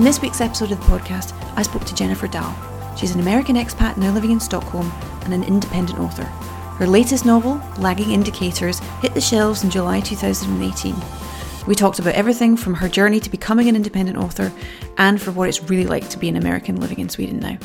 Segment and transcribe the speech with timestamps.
[0.00, 2.56] In this week's episode of the podcast, I spoke to Jennifer Dahl.
[2.96, 4.90] She's an American expat now living in Stockholm
[5.24, 6.24] and an independent author.
[6.24, 10.96] Her latest novel, Lagging Indicators, hit the shelves in July 2018.
[11.66, 14.50] We talked about everything from her journey to becoming an independent author
[14.96, 17.58] and for what it's really like to be an American living in Sweden now.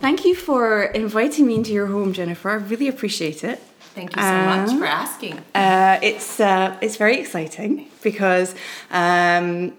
[0.00, 2.50] Thank you for inviting me into your home, Jennifer.
[2.50, 3.62] I really appreciate it.
[3.94, 5.38] Thank you so um, much for asking.
[5.54, 8.54] Uh, it's uh, it's very exciting because
[8.90, 9.76] um,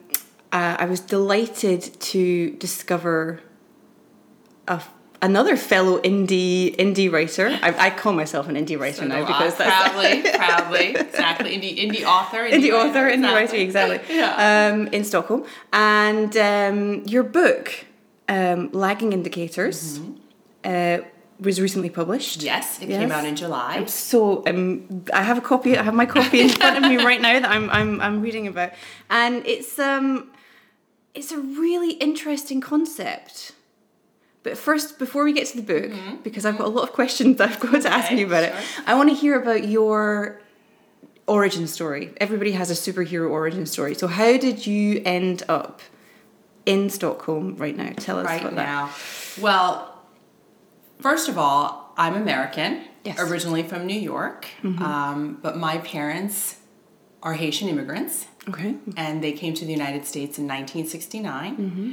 [0.52, 3.42] uh, I was delighted to discover
[4.68, 4.82] a
[5.22, 7.48] another fellow indie indie writer.
[7.62, 11.78] I, I call myself an indie writer so now because that's proudly, proudly, exactly indie
[11.78, 14.00] indie author, indie, indie author, writer, indie writer, exactly.
[14.16, 14.72] yeah.
[14.74, 17.86] Um, in Stockholm, and um, your book,
[18.28, 20.00] um, Lagging Indicators.
[20.00, 20.18] Mm-hmm.
[20.64, 20.98] Uh,
[21.40, 22.44] was recently published.
[22.44, 23.00] Yes, it yes.
[23.00, 23.78] came out in July.
[23.78, 25.76] I'm so um, I have a copy.
[25.76, 28.46] I have my copy in front of me right now that I'm I'm I'm reading
[28.46, 28.74] about,
[29.10, 30.30] and it's um,
[31.14, 33.54] it's a really interesting concept.
[34.44, 36.16] But first, before we get to the book, mm-hmm.
[36.24, 38.58] because I've got a lot of questions I've got okay, to ask you about sure.
[38.58, 40.42] it, I want to hear about your
[41.28, 42.12] origin story.
[42.18, 43.94] Everybody has a superhero origin story.
[43.96, 45.82] So, how did you end up
[46.66, 47.94] in Stockholm right now?
[47.98, 48.86] Tell us right about now.
[48.88, 49.42] that.
[49.42, 50.02] Well,
[51.00, 53.20] first of all, I'm American, yes.
[53.20, 54.82] originally from New York, mm-hmm.
[54.82, 56.58] um, but my parents
[57.22, 58.26] are Haitian immigrants.
[58.50, 58.76] Okay.
[58.98, 61.58] And they came to the United States in 1969.
[61.58, 61.92] Mm-hmm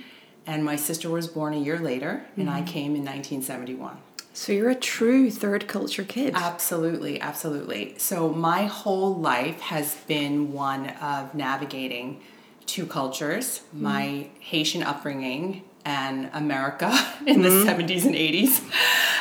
[0.49, 2.41] and my sister was born a year later, mm-hmm.
[2.41, 2.73] and I mm-hmm.
[2.73, 3.99] came in 1971.
[4.33, 6.35] So you're a true third culture kid.
[6.35, 7.95] Absolutely, absolutely.
[7.99, 12.23] So my whole life has been one of navigating
[12.65, 13.81] two cultures mm.
[13.81, 16.93] my Haitian upbringing and America
[17.27, 17.65] in the mm.
[17.65, 18.63] 70s and 80s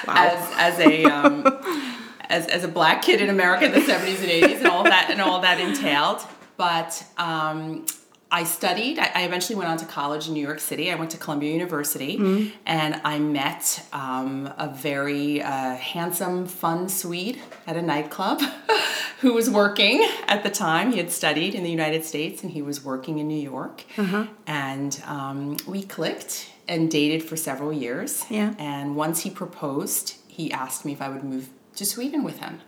[0.08, 0.14] wow.
[0.18, 1.06] as, as a.
[1.06, 1.64] Um,
[2.30, 5.08] as, as a black kid in America in the 70s and 80s and all that
[5.10, 6.20] and all that entailed.
[6.58, 7.86] But um,
[8.30, 9.00] I studied.
[9.00, 10.92] I, eventually went on to college in New York City.
[10.92, 12.56] I went to Columbia University, mm-hmm.
[12.66, 18.42] and I met um, a very uh, handsome, fun Swede at a nightclub
[19.22, 20.92] who was working at the time.
[20.92, 23.86] He had studied in the United States, and he was working in New York.
[23.98, 24.28] Uh-huh.
[24.46, 28.26] And um, we clicked and dated for several years.
[28.30, 28.56] Yeah.
[28.60, 32.60] And once he proposed, he asked me if I would move to Sweden with him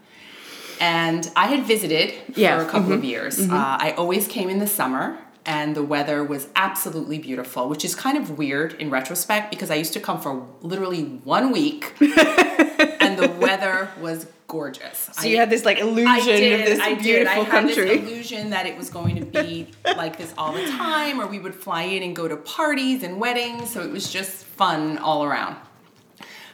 [0.79, 2.91] and I had visited for a couple mm-hmm.
[2.93, 3.37] of years.
[3.37, 3.53] Mm-hmm.
[3.53, 7.95] Uh, I always came in the summer and the weather was absolutely beautiful, which is
[7.95, 13.17] kind of weird in retrospect because I used to come for literally one week and
[13.17, 15.09] the weather was gorgeous.
[15.13, 17.27] So I, you had this like illusion did, of this I beautiful did.
[17.27, 17.87] I country.
[17.87, 21.27] Had this illusion that it was going to be like this all the time, or
[21.27, 23.69] we would fly in and go to parties and weddings.
[23.69, 25.55] So it was just fun all around.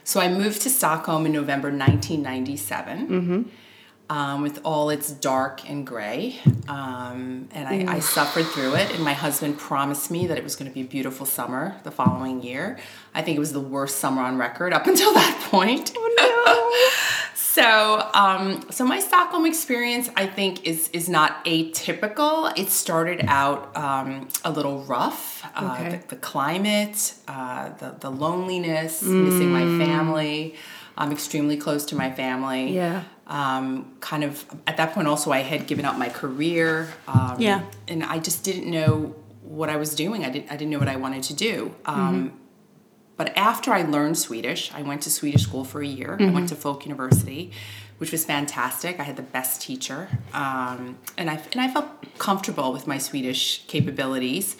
[0.03, 3.07] So I moved to Stockholm in November 1997.
[3.07, 3.41] Mm-hmm
[4.09, 6.39] um, with all its dark and gray.
[6.67, 8.91] Um, and I, I, suffered through it.
[8.93, 11.91] And my husband promised me that it was going to be a beautiful summer the
[11.91, 12.77] following year.
[13.15, 15.93] I think it was the worst summer on record up until that point.
[15.95, 17.35] Oh no.
[17.35, 22.55] so, um, so my Stockholm experience, I think, is is not atypical.
[22.57, 25.43] It started out um, a little rough.
[25.55, 25.97] Uh, okay.
[25.97, 29.25] the, the, climate, uh, the the loneliness, mm.
[29.25, 30.55] missing my family.
[30.97, 32.73] I'm extremely close to my family.
[32.73, 36.93] Yeah um, kind of at that point also I had given up my career.
[37.07, 37.63] Um, yeah.
[37.87, 40.25] And I just didn't know what I was doing.
[40.25, 41.73] I didn't I didn't know what I wanted to do.
[41.85, 42.37] Um, mm-hmm.
[43.17, 46.09] But after I learned Swedish, I went to Swedish school for a year.
[46.09, 46.23] Mm-hmm.
[46.23, 46.55] I went mm-hmm.
[46.55, 47.51] to Folk University,
[47.97, 48.99] which was fantastic.
[48.99, 51.87] I had the best teacher, um, and I and I felt
[52.17, 54.57] comfortable with my Swedish capabilities.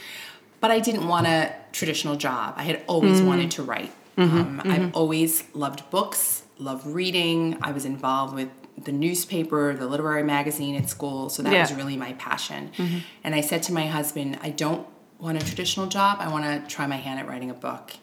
[0.61, 2.53] But I didn't want a traditional job.
[2.57, 3.27] I had always mm-hmm.
[3.27, 3.91] wanted to write.
[4.17, 4.37] Mm-hmm.
[4.37, 4.97] Um, I've mm-hmm.
[4.97, 7.57] always loved books loved reading.
[7.61, 11.29] I was involved with the newspaper, the literary magazine at school.
[11.29, 11.61] So that yeah.
[11.61, 12.71] was really my passion.
[12.77, 12.97] Mm-hmm.
[13.23, 14.87] And I said to my husband, I don't
[15.19, 16.17] want a traditional job.
[16.19, 17.93] I want to try my hand at writing a book.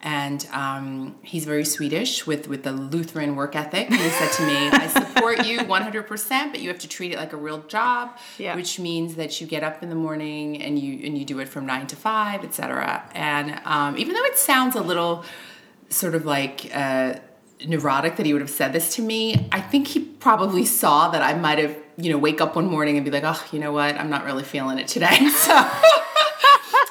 [0.00, 3.90] And um, he's very Swedish with, with the Lutheran work ethic.
[3.90, 7.16] And he said to me, I support you 100%, but you have to treat it
[7.16, 8.54] like a real job, yeah.
[8.54, 11.48] which means that you get up in the morning and you, and you do it
[11.48, 13.08] from nine to five, etc.
[13.12, 15.24] And um, even though it sounds a little
[15.88, 17.14] sort of like, uh,
[17.66, 19.48] neurotic that he would have said this to me.
[19.52, 22.96] I think he probably saw that I might have, you know, wake up one morning
[22.96, 25.30] and be like, oh, you know what, I'm not really feeling it today.
[25.38, 25.70] So,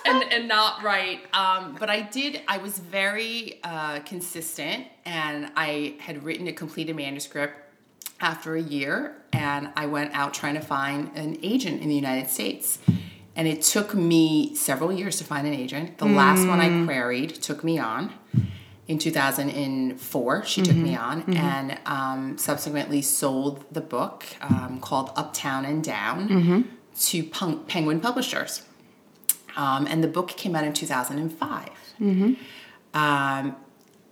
[0.06, 1.20] and, and not right.
[1.34, 6.96] Um, but I did, I was very uh, consistent and I had written a completed
[6.96, 7.54] manuscript
[8.22, 12.30] after a year and I went out trying to find an agent in the United
[12.30, 12.80] States.
[13.36, 15.98] And it took me several years to find an agent.
[16.00, 16.16] The mm.
[16.16, 16.86] last one I mm.
[16.86, 18.14] queried took me on
[18.88, 20.70] in 2004 she mm-hmm.
[20.70, 21.04] took me mm-hmm.
[21.04, 21.34] on mm-hmm.
[21.34, 26.62] and um, subsequently sold the book um, called uptown and down mm-hmm.
[26.98, 28.64] to Peng- penguin publishers
[29.58, 31.70] Um, and the book came out in 2005.
[32.00, 32.34] Mm-hmm.
[32.94, 33.56] Um,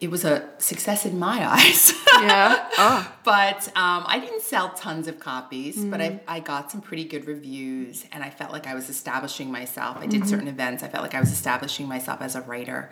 [0.01, 1.93] it was a success in my eyes.
[2.19, 2.67] Yeah.
[2.77, 3.11] Oh.
[3.23, 6.01] but um, I didn't sell tons of copies, but.
[6.01, 9.97] I, I got some pretty good reviews, and I felt like I was establishing myself.
[9.97, 10.29] I did Mm-hmm.
[10.29, 12.89] certain events, I felt like I was establishing myself as a writer.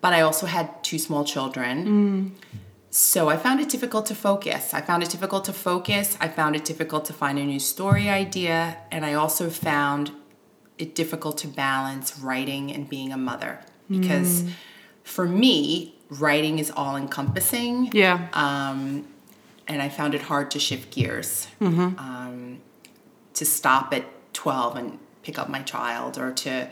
[0.00, 2.34] But I also had two small children.
[2.90, 4.74] So I found it difficult to focus.
[4.74, 6.16] I found it difficult to focus.
[6.20, 8.78] I found it difficult to find a new story idea.
[8.90, 10.10] And I also found
[10.78, 13.60] it difficult to balance writing and being a mother.
[13.88, 14.44] Because
[15.04, 17.90] for me, writing is all encompassing.
[17.92, 18.28] Yeah.
[18.32, 19.06] Um,
[19.68, 22.58] and I found it hard to shift gears, um,
[23.34, 26.70] to stop at 12 and pick up my child, or to,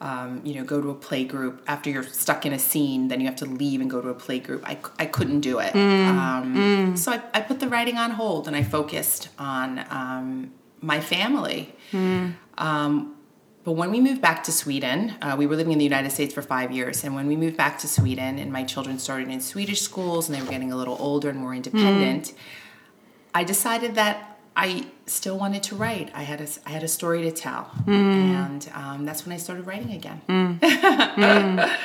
[0.00, 1.62] um, you know, go to a play group.
[1.66, 4.14] After you're stuck in a scene, then you have to leave and go to a
[4.14, 4.62] play group.
[4.66, 5.74] I, I couldn't do it.
[5.74, 11.00] Um, So I, I put the writing on hold and I focused on um, my
[11.00, 11.74] family.
[12.56, 13.16] Um,
[13.62, 16.32] but when we moved back to Sweden, uh, we were living in the United States
[16.32, 17.04] for five years.
[17.04, 20.36] And when we moved back to Sweden, and my children started in Swedish schools and
[20.36, 22.32] they were getting a little older and more independent,
[23.34, 26.10] I decided that I still wanted to write.
[26.14, 27.70] I had a, I had a story to tell.
[27.86, 30.20] And um, that's when I started writing again.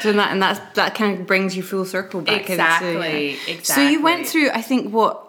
[0.01, 3.81] So that and that's that kind of brings you full circle back Exactly, into So
[3.81, 5.21] you went through I think what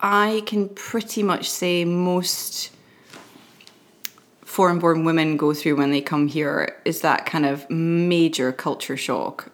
[0.00, 2.70] I can pretty much say most
[4.44, 8.96] foreign born women go through when they come here is that kind of major culture
[8.96, 9.50] shock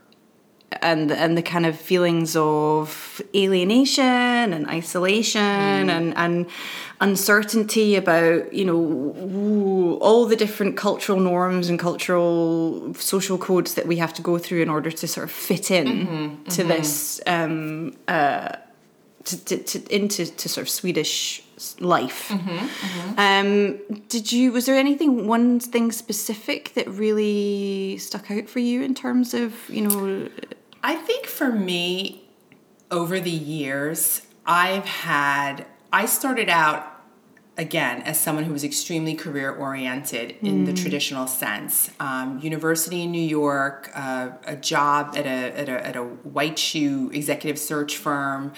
[0.83, 5.41] and and the kind of feelings of alienation and isolation
[5.91, 6.47] and and
[7.01, 13.97] uncertainty about you know all the different cultural norms and cultural social codes that we
[13.97, 18.57] have to go through in order to sort of fit in to this um uh
[19.25, 21.45] to, to, to into to sort of Swedish
[21.79, 22.31] life.
[23.17, 24.51] Um, did you?
[24.53, 29.55] Was there anything, one thing specific that really stuck out for you in terms of
[29.69, 30.29] you know?
[30.83, 32.29] I think for me,
[32.91, 36.89] over the years, I've had, I started out
[37.57, 41.91] again as someone who was extremely career oriented in the traditional sense.
[42.01, 46.59] Um, university in New York, uh, a job at a, at a, at a white
[46.59, 48.53] shoe executive search firm.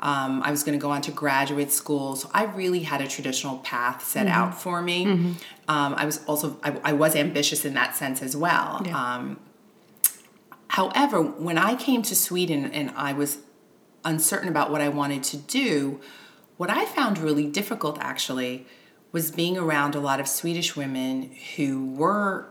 [0.00, 3.06] Um, I was going to go on to graduate school, so I really had a
[3.06, 5.04] traditional path set out for me.
[5.68, 8.82] Um, I was also I, I was ambitious in that sense as well.
[8.84, 9.34] Yeah.
[10.70, 13.38] However, when I came to Sweden and I was
[14.04, 16.00] uncertain about what I wanted to do,
[16.58, 18.66] what I found really difficult actually
[19.10, 22.46] was being around a lot of Swedish women who were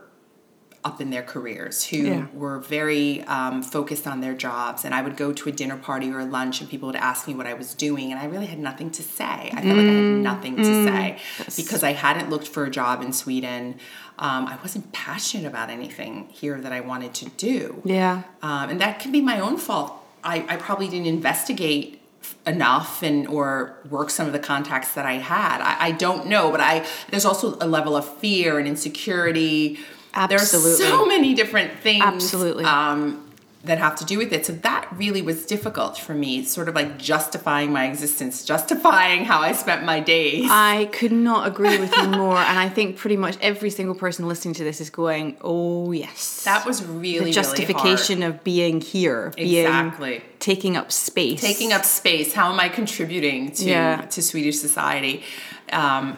[0.84, 2.26] up in their careers, who Yeah.
[2.34, 4.84] were very um, focused on their jobs.
[4.86, 7.28] And I would go to a dinner party or a lunch and people would ask
[7.28, 9.24] me what I was doing, and I really had nothing to say.
[9.54, 11.18] I felt like I had nothing to say
[11.58, 13.78] because I hadn't looked for a job in Sweden.
[14.20, 17.82] Um, I wasn't passionate about anything here that I wanted to do.
[17.86, 18.24] Yeah.
[18.42, 19.94] Um, and that can be my own fault.
[20.24, 22.02] I, I probably didn't investigate
[22.46, 25.62] enough and or work some of the contacts that I had.
[25.62, 29.80] I, I don't know, but I there's also a level of fear and insecurity.
[30.14, 30.70] Absolutely.
[30.72, 32.66] There's so many different things Absolutely.
[32.66, 33.29] um,
[33.62, 34.46] that have to do with it.
[34.46, 39.42] So that really was difficult for me, sort of like justifying my existence, justifying how
[39.42, 40.46] I spent my days.
[40.50, 44.28] I could not agree with you more, and I think pretty much every single person
[44.30, 48.80] listening to this is going, "Oh yes." that was really the justification really of being
[48.80, 50.24] here, being Exactly.
[50.40, 52.34] taking up space, taking up space.
[52.34, 54.02] How am I contributing to Yeah.
[54.10, 55.24] to Swedish society?
[55.74, 56.18] Um,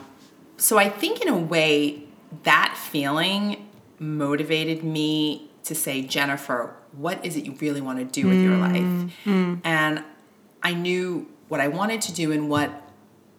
[0.58, 2.04] so I think in a way
[2.44, 8.28] that feeling motivated me to say, Jennifer, what is it you really want to do
[8.28, 8.74] with your life?
[8.74, 9.62] Mm, mm.
[9.64, 10.04] And
[10.64, 12.70] I knew what I wanted to do and what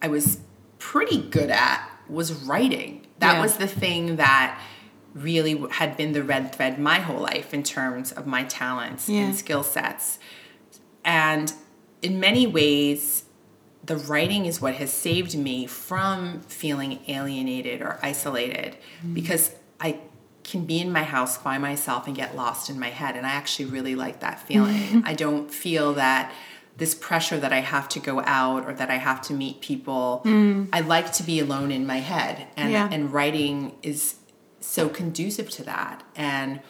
[0.01, 0.39] I was
[0.79, 3.05] pretty good at was writing.
[3.19, 3.41] That Yeah.
[3.41, 4.59] was the thing that
[5.13, 9.21] really had been the red thread my whole life in terms of my talents Yeah.
[9.21, 10.19] and skill sets.
[11.05, 11.53] And
[12.01, 13.23] in many ways,
[13.85, 19.13] the writing is what has saved me from feeling alienated or isolated mm.
[19.13, 19.99] because I
[20.43, 23.15] can be in my house by myself and get lost in my head.
[23.15, 25.03] And I actually really like that feeling.
[25.05, 26.31] I don't feel that
[26.77, 30.21] this pressure that I have to go out or that I have to meet people.
[30.73, 32.47] I like to be alone in my head.
[32.57, 32.89] And, Yeah.
[32.91, 34.15] and writing is
[34.59, 36.03] so conducive to that.
[36.15, 36.61] And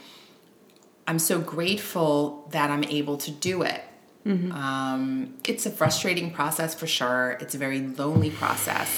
[1.07, 3.81] I'm so grateful that I'm able to do it.
[4.25, 7.37] Um, it's a frustrating process for sure.
[7.41, 8.89] It's a very lonely process,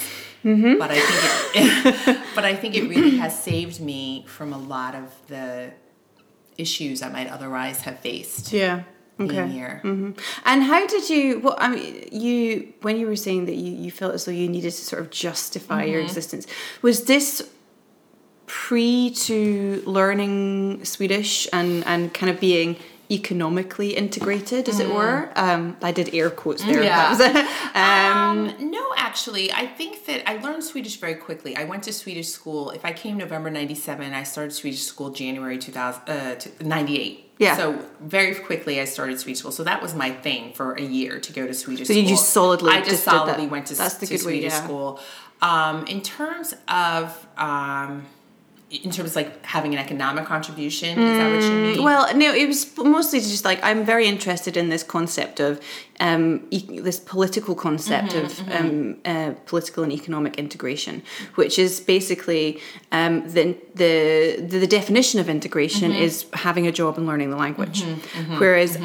[0.46, 0.78] Mm-hmm.
[0.78, 1.22] but I think
[2.08, 5.72] it, but I think it really has saved me from a lot of the
[6.56, 8.84] issues I might otherwise have faced Yeah.
[9.18, 9.48] being Okay.
[9.48, 9.80] here.
[9.82, 10.10] Mm-hmm.
[10.44, 11.40] And how did you?
[11.40, 14.48] Well, I mean, you when you were saying that you you felt as though you
[14.48, 16.08] needed to sort of justify your mm-hmm.
[16.08, 16.46] existence,
[16.82, 17.28] was this
[18.46, 22.76] pre to learning Swedish and and kind of being
[23.10, 25.30] economically integrated, as it were.
[25.36, 26.82] Um, I did air quotes there.
[26.82, 27.46] Yeah.
[27.76, 31.54] Um, Um, no, actually, I think that I learned Swedish very quickly.
[31.56, 32.70] I went to Swedish school.
[32.70, 37.30] If I came November 97, I started Swedish school January 2000, uh, 98.
[37.38, 37.56] Yeah.
[37.56, 39.52] So very quickly I started Swedish school.
[39.52, 42.02] So that was my thing for a year to go to Swedish So school.
[42.02, 44.52] you just solidly I just, just solidly went to, That's the to good way, Swedish
[44.52, 44.64] yeah.
[44.64, 45.00] school.
[45.42, 48.06] Um, in terms of um,
[48.68, 51.76] in terms of like having an economic contribution, is that what you mean?
[51.78, 52.66] Mm, Well, no, it was
[52.98, 55.60] mostly just like I'm very interested in this concept of
[56.00, 60.94] um, e- this political concept Mm-hmm, of Um, uh, political and economic integration,
[61.40, 62.46] which is basically
[62.98, 63.44] um, the,
[63.82, 66.06] the the definition of integration Mm-hmm.
[66.06, 66.14] is
[66.46, 67.78] having a job and learning the language,
[68.42, 68.78] whereas.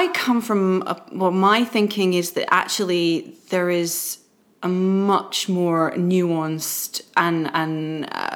[0.00, 4.18] I come from a, well, my thinking is that actually there is
[4.62, 8.29] a much more nuanced and and uh,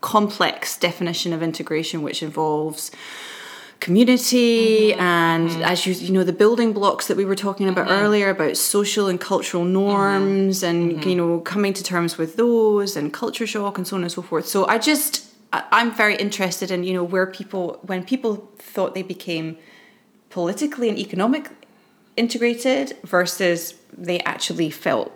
[0.00, 2.90] complex definition of integration, which involves
[3.80, 5.00] community mm-hmm.
[5.00, 5.62] and mm-hmm.
[5.62, 8.04] as you you know the building blocks that we were talking about mm-hmm.
[8.04, 13.12] earlier about social and cultural norms and you know coming to terms with those and
[13.12, 14.46] culture shock and so on and so forth.
[14.46, 19.02] So i just i'm very interested in you know where people when people thought they
[19.02, 19.56] became
[20.30, 21.50] politically and economic
[22.16, 25.12] integrated versus they actually felt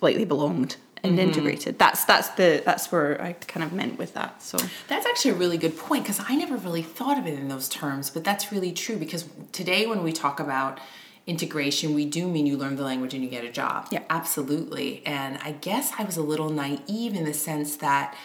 [0.00, 1.28] like they belonged and mm-hmm.
[1.28, 5.32] integrated that's that's the that's where i kind of meant with that so That's actually
[5.32, 8.24] a really good point because I never really thought of it in those terms, but
[8.24, 10.80] that's really true because today when we talk about
[11.26, 13.88] integration, we do mean you learn the language and you get a job.
[13.90, 14.02] Yeah.
[14.08, 15.02] Absolutely.
[15.04, 18.16] And I guess I was a little naive in the sense that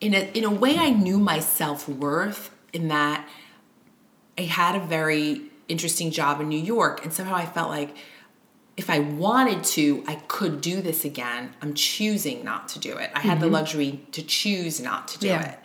[0.00, 3.28] in a in a way I knew my self-worth in that
[4.38, 7.94] I had a very interesting job in New York and somehow I felt like
[8.82, 9.82] if I wanted to,
[10.12, 11.42] I could do this again.
[11.62, 13.08] I'm choosing not to do it.
[13.18, 15.42] I had the luxury to choose not to do Mm-hmm.
[15.42, 15.52] Yeah.
[15.52, 15.58] it.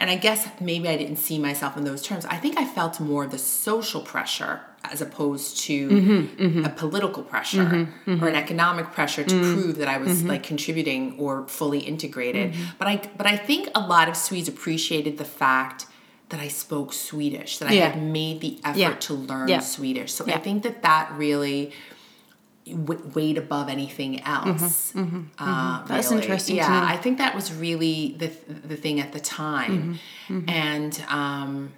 [0.00, 2.24] And I guess maybe I didn't see myself in those terms.
[2.36, 4.54] I think I felt more the social pressure
[4.92, 7.70] as opposed to Mm-hmm, a political pressure
[8.20, 9.44] or an economic pressure to Mm.
[9.54, 10.08] prove that I Mm-hmm.
[10.08, 12.46] was like contributing or fully integrated.
[12.78, 15.78] But I but I think a lot of Swedes appreciated the fact
[16.30, 18.94] that I spoke Swedish, that I had made the effort Yeah.
[19.08, 19.60] to learn Yeah.
[19.76, 20.10] Swedish.
[20.16, 21.60] So I think that that really
[22.66, 24.94] w- weighed above anything else.
[25.38, 26.22] Uh, That's really.
[26.22, 26.84] interesting to Yeah.
[26.88, 28.28] I think that was really the
[28.68, 30.48] the thing at the time, Mm-hmm.
[30.48, 31.72] and um,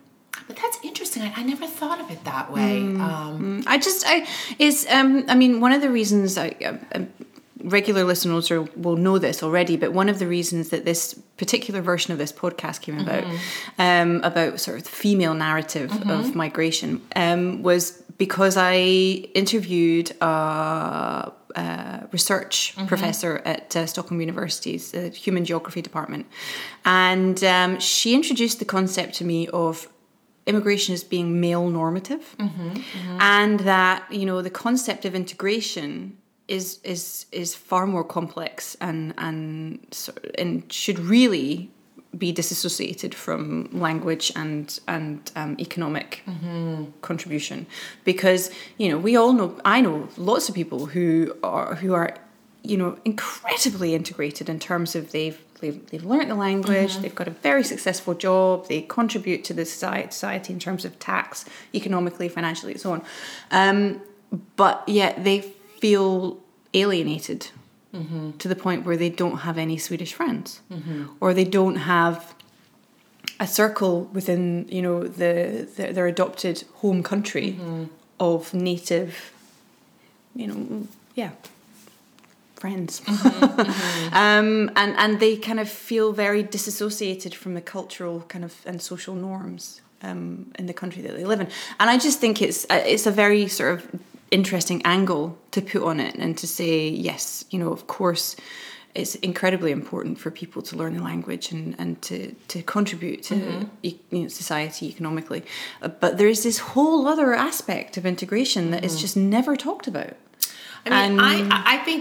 [0.47, 1.23] but that's interesting.
[1.23, 2.81] I, I never thought of it that way.
[2.81, 3.01] Mm.
[3.01, 4.27] Um, I just I
[4.59, 6.47] is um I mean one of the reasons I.
[6.61, 7.07] I, I
[7.63, 11.81] Regular listeners will- will know this already, but one of the reasons that this particular
[11.81, 13.25] version of this podcast came about,
[13.79, 18.77] um, about sort of the female narrative of migration, um, was because I
[19.35, 26.27] interviewed a, a research professor at uh, Stockholm University's uh, Human Geography department,
[26.85, 29.89] and um, she introduced the concept to me of
[30.47, 32.37] immigration as being male normative
[33.21, 36.17] and that you know the concept of integration
[36.49, 39.79] is is is far more complex and and
[40.39, 41.71] and should really
[42.17, 46.23] be disassociated from language and and um, economic
[47.03, 47.67] contribution.
[48.05, 52.17] Because you know we all know I know lots of people who are who are
[52.63, 57.29] you know incredibly integrated in terms of they've they've, they've learned the language they've got
[57.29, 61.45] a very successful job they contribute to the society, society in terms of tax
[61.75, 63.03] economically financially and so on.
[63.51, 64.01] Um,
[64.57, 65.41] but yet they
[65.81, 66.43] feel
[66.73, 67.49] alienated
[68.39, 70.61] to the point where they don't have any Swedish friends.
[71.21, 72.35] Or they don't have
[73.41, 77.59] a circle within you know the, the their adopted home country
[78.21, 79.33] of native
[80.37, 81.31] you know yeah
[82.57, 83.03] friends.
[84.13, 88.81] Um, and and they kind of feel very disassociated from the cultural kind of and
[88.81, 91.49] social norms um, in the country that they live in.
[91.81, 93.81] And I just think it's uh, it's a very sort of
[94.39, 95.25] interesting angle
[95.55, 98.27] to put on it and to say yes you know of course
[99.01, 102.17] it's incredibly important for people to learn the language and, and to,
[102.53, 103.35] to contribute to
[103.83, 105.43] e- you know, society economically.
[105.83, 110.15] Uh, but there's this whole other aspect of integration that is just never talked about.
[110.87, 112.01] I mean, And- I, I think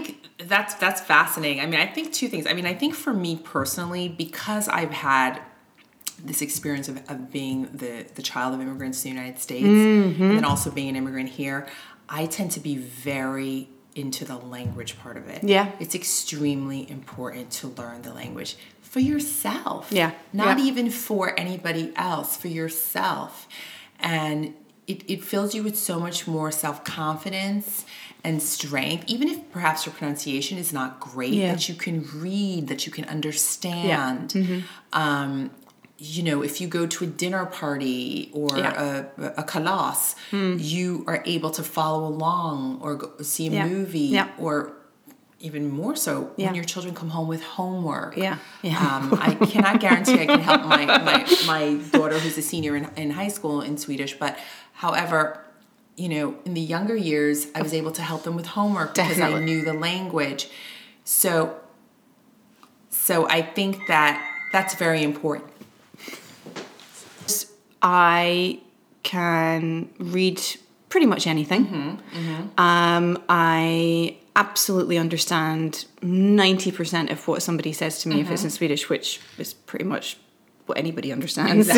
[0.52, 1.58] that's that's fascinating.
[1.64, 2.46] I mean, I think two things.
[2.46, 5.32] I mean, I think for me personally, because I've had
[6.24, 10.22] this experience of, of being the, the child of immigrants in the United States Mm-hmm.
[10.22, 11.66] and then also being an immigrant here,
[12.08, 15.44] I tend to be very into the language part of it.
[15.44, 15.70] Yeah.
[15.78, 19.88] It's extremely important to learn the language for yourself.
[19.92, 20.12] Yeah.
[20.32, 20.64] Not Yeah.
[20.64, 23.46] even for anybody else, for yourself.
[24.00, 24.54] And
[24.86, 27.84] it, it fills you with so much more self-confidence
[28.22, 31.52] and strength even if perhaps your pronunciation is not great Yeah.
[31.52, 34.34] that you can read that you can understand
[34.92, 35.50] um,
[35.98, 39.04] you know if you go to a dinner party or Yeah.
[39.18, 43.66] a, a kalas you are able to follow along or go, see a Yeah.
[43.68, 44.28] movie Yeah.
[44.38, 44.72] or
[45.40, 48.38] even more so when your children come home with homework Yeah.
[48.62, 48.78] Yeah.
[48.96, 52.88] um, I cannot guarantee I can help my, my, my daughter who's a senior in,
[52.96, 54.38] in high school in Swedish, but
[54.72, 55.44] however,
[55.96, 59.20] you know, in the younger years, I was able to help them with homework because
[59.20, 60.48] I knew the language.
[61.04, 61.54] So,
[62.90, 64.14] so I think that
[64.52, 65.50] that's very important.
[67.84, 68.60] I
[69.02, 70.40] can read
[70.88, 71.66] pretty much anything.
[71.66, 72.60] Mm-hmm, mm-hmm.
[72.60, 78.46] Um, I absolutely understand 90% of what somebody says to me if it's mm-hmm.
[78.46, 80.16] in Swedish, which is pretty much
[80.66, 81.68] what anybody understands.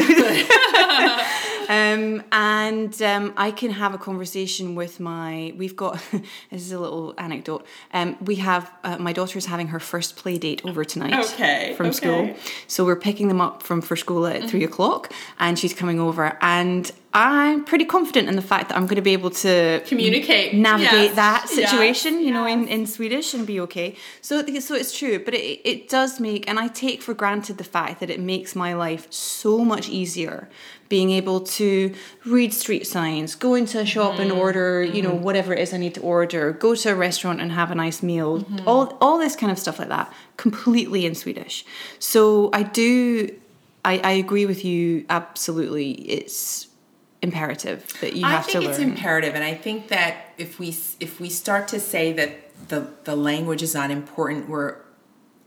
[1.68, 5.52] um, and um, I can have a conversation with my.
[5.56, 6.02] We've got
[6.50, 7.66] this is a little anecdote.
[7.92, 11.32] Um, we have uh, my daughter is having her first play date over tonight.
[11.32, 12.14] Okay, from school.
[12.14, 12.32] okay.
[12.32, 12.48] Mm-hmm.
[12.68, 16.38] So we're picking them up from for school at three o'clock, and she's coming over,
[16.40, 20.52] and I'm pretty confident in the fact that I'm going to be able to Communicate.
[20.52, 23.96] navigate Yes, that yes, situation, you know, in, in Swedish and be okay.
[24.20, 27.64] So, so it's true, but it, it does make, and I take for granted the
[27.64, 30.50] fact that it makes my life so much easier
[30.88, 35.52] being able to read street signs, go into a shop and order, you know, whatever
[35.52, 38.46] it is I need to order, go to a restaurant and have a nice meal,
[38.66, 41.64] all, all this kind of stuff like that, completely in Swedish.
[41.98, 43.34] So I do,
[43.84, 45.92] I, I agree with you absolutely.
[45.92, 46.68] It's
[47.22, 48.70] imperative that you have to learn.
[48.70, 50.68] I think it's imperative, and I think that if we
[51.00, 54.76] if we start to say that the the language is not important, we're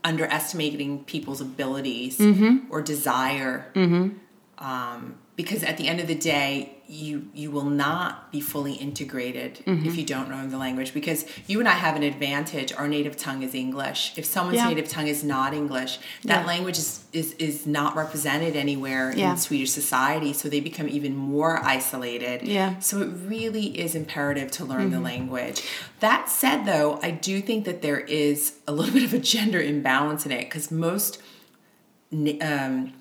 [0.04, 2.70] underestimating people's abilities Mm-hmm.
[2.72, 3.70] or desire.
[4.58, 6.50] Um, because at the end of the day,
[6.86, 9.86] you you will not be fully integrated Mm-hmm.
[9.88, 10.90] if you don't know the language.
[10.92, 12.70] Because you and I have an advantage.
[12.80, 14.00] Our native tongue is English.
[14.20, 14.68] If someone's Yeah.
[14.72, 15.92] native tongue is not English,
[16.30, 16.46] that Yeah.
[16.52, 19.30] language is, is is not represented anywhere Yeah.
[19.30, 20.32] in Swedish society.
[20.40, 22.36] So they become even more isolated.
[22.42, 22.70] Yeah.
[22.70, 22.80] Mm-hmm.
[22.88, 25.58] So it really is imperative to learn the language.
[26.06, 29.60] That said, though, I do think that there is a little bit of a gender
[29.72, 31.12] imbalance in it because most
[32.42, 32.92] um,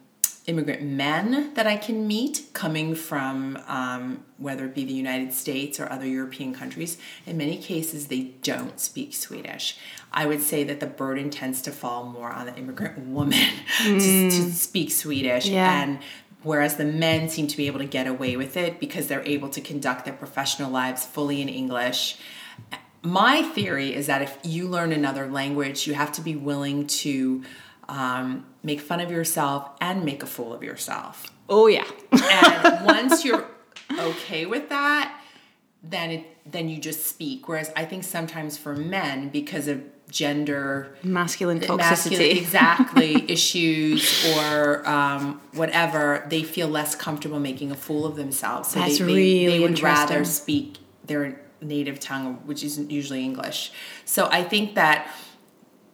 [0.50, 5.80] immigrant men that I can meet coming from um, whether it be the United States
[5.80, 9.78] or other European countries, in many cases they don't speak Swedish.
[10.12, 13.40] I would say that the burden tends to fall more on the immigrant woman
[13.84, 14.00] to,
[14.32, 15.82] to speak Swedish Yeah.
[15.84, 16.00] and
[16.44, 19.50] whereas the men seem to be able to get away with it because they're able
[19.50, 22.18] to conduct their professional lives fully in English.
[23.02, 27.44] My theory is that if you learn another language, you have to be willing to
[27.90, 31.32] um, make fun of yourself and make a fool of yourself.
[31.50, 31.88] Oh yeah.
[32.12, 33.46] And once you're
[33.92, 35.20] okay with that,
[35.84, 37.48] then it then you just speak.
[37.48, 41.78] Whereas I think sometimes for men, because of gender Masculine toxicity.
[41.78, 48.70] masculine exactly issues or um, whatever they feel less comfortable making a fool of themselves
[48.70, 53.24] so That's they, they, really they would rather speak their native tongue which isn't usually
[53.24, 53.72] english
[54.04, 55.12] so i think that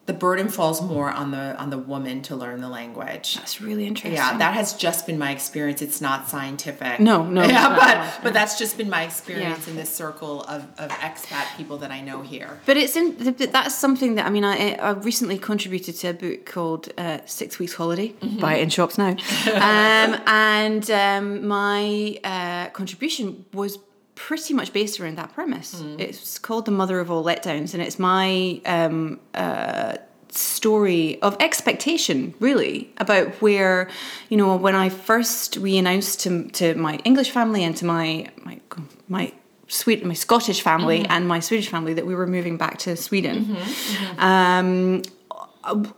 [0.05, 3.85] the burden falls more on the on the woman to learn the language That's really
[3.87, 4.13] interesting.
[4.13, 7.95] yeah that has just been my experience it's not scientific No, no, yeah no, but
[7.97, 9.71] no, but that's just been my experience Yeah.
[9.71, 13.37] in this circle of, of expat people that i know here But it's in th-
[13.37, 17.19] th- that's something that I mean I, I recently contributed to a book called uh,
[17.25, 18.09] Six Weeks Holiday.
[18.39, 19.09] Buy it in shops now,
[19.69, 23.77] um, and um, my uh, contribution was
[24.15, 25.73] pretty much based around that premise.
[25.99, 29.97] It's called The Mother of All Letdowns, and it's my um, uh,
[30.29, 33.89] story of expectation really about where
[34.29, 38.29] you know when I first we announced to to my English family and to my
[38.43, 38.59] my
[39.07, 39.33] my
[39.67, 43.57] Sweden, my Scottish family and my Swedish family that we were moving back to Sweden.
[44.17, 45.01] Um,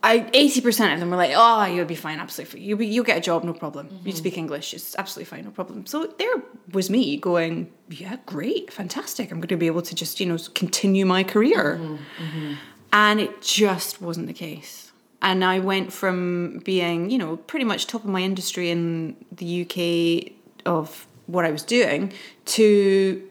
[0.04, 2.62] I eighty percent of them were like, "Oh, you'll be fine, absolutely.
[2.62, 3.88] You you'll get a job, no problem.
[3.90, 4.12] You mm-hmm.
[4.12, 6.36] speak English, it's absolutely fine, no problem." So there
[6.72, 9.32] was me going, "Yeah, great, fantastic.
[9.32, 11.96] I'm going to be able to just you know continue my career," mm-hmm.
[11.96, 12.54] Mm-hmm.
[12.94, 14.92] and it just wasn't the case.
[15.22, 19.64] And I went from being you know pretty much top of my industry in the
[19.64, 20.34] UK
[20.66, 22.14] of what I was doing
[22.46, 23.22] to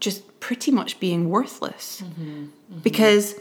[0.00, 2.02] just pretty much being worthless
[2.82, 3.34] because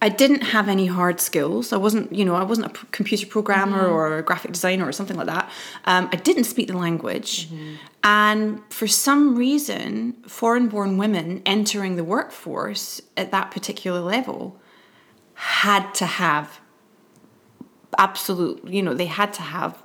[0.00, 1.72] I didn't have any hard skills.
[1.72, 4.92] I wasn't, you know, I wasn't a p- computer programmer or a graphic designer or
[4.92, 5.50] something like that.
[5.86, 7.48] Um, I didn't speak the language.
[8.04, 14.60] And for some reason, foreign born women entering the workforce at that particular level
[15.34, 16.60] had to have
[17.98, 19.82] absolute, you know, they had to have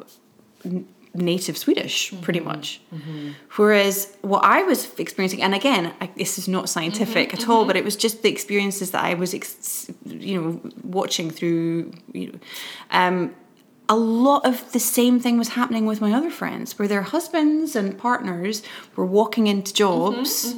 [1.13, 2.23] native Swedish, mm-hmm.
[2.23, 2.82] pretty much.
[2.93, 3.32] Mm-hmm.
[3.56, 7.41] Whereas what I was experiencing, and again, I, this is not scientific mm-hmm.
[7.41, 11.30] at all, but it was just the experiences that I was, ex- you know, watching
[11.30, 11.93] through.
[12.13, 12.39] You know,
[12.91, 13.36] um,
[13.89, 17.76] a lot of the same thing was happening with my other friends, where their husbands
[17.76, 18.63] and partners
[18.95, 20.56] were walking into jobs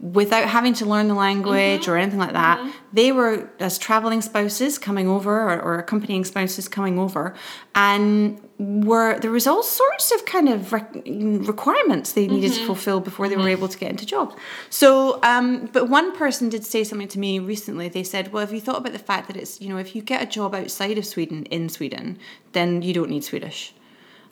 [0.00, 1.90] without having to learn the language mm-hmm.
[1.90, 2.58] or anything like that.
[2.58, 2.70] Mm-hmm.
[2.92, 7.34] They were as traveling spouses coming over or, or accompanying spouses coming over,
[7.74, 12.66] and were there was all sorts of kind of rec- requirements they needed to mm-hmm.
[12.66, 14.34] fulfill before they were able to get into jobs.
[14.70, 17.88] So, um, but one person did say something to me recently.
[17.88, 20.02] They said, "Well, have you thought about the fact that it's you know if you
[20.02, 22.18] get a job outside of Sweden in Sweden,
[22.52, 23.72] then you don't need Swedish."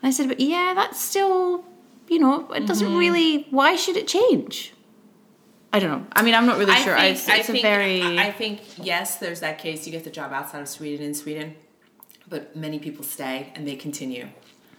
[0.03, 1.64] And I said, "But yeah, that's still."
[2.09, 3.46] You know, it doesn't really.
[3.51, 4.75] Why should it change?
[5.73, 6.07] I don't know.
[6.13, 6.97] I mean, I'm not really sure.
[6.97, 8.19] I, it's it's a very.
[8.19, 9.87] I think yes, there's that case.
[9.87, 11.55] You get the job outside of Sweden in Sweden,
[12.29, 14.29] but many people stay and they continue.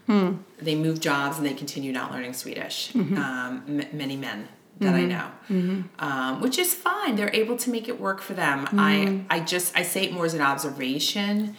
[0.06, 0.38] Hmm.
[0.60, 2.92] They move jobs and they continue not learning Swedish.
[2.92, 3.18] Mm-hmm.
[3.18, 7.16] Um, m- many men that I know, um, which is fine.
[7.16, 8.66] They're able to make it work for them.
[8.66, 8.80] Mm-hmm.
[8.80, 11.56] I I just I say it more as an observation.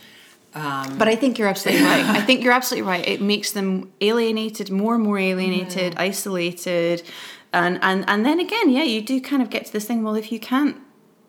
[0.53, 2.05] But I think you're absolutely right.
[2.05, 3.07] I think you're absolutely right.
[3.07, 7.03] It makes them alienated, more and more alienated, isolated,
[7.55, 10.03] and and and then again, yeah, you do kind of get to this thing.
[10.03, 10.77] Well, if you can't,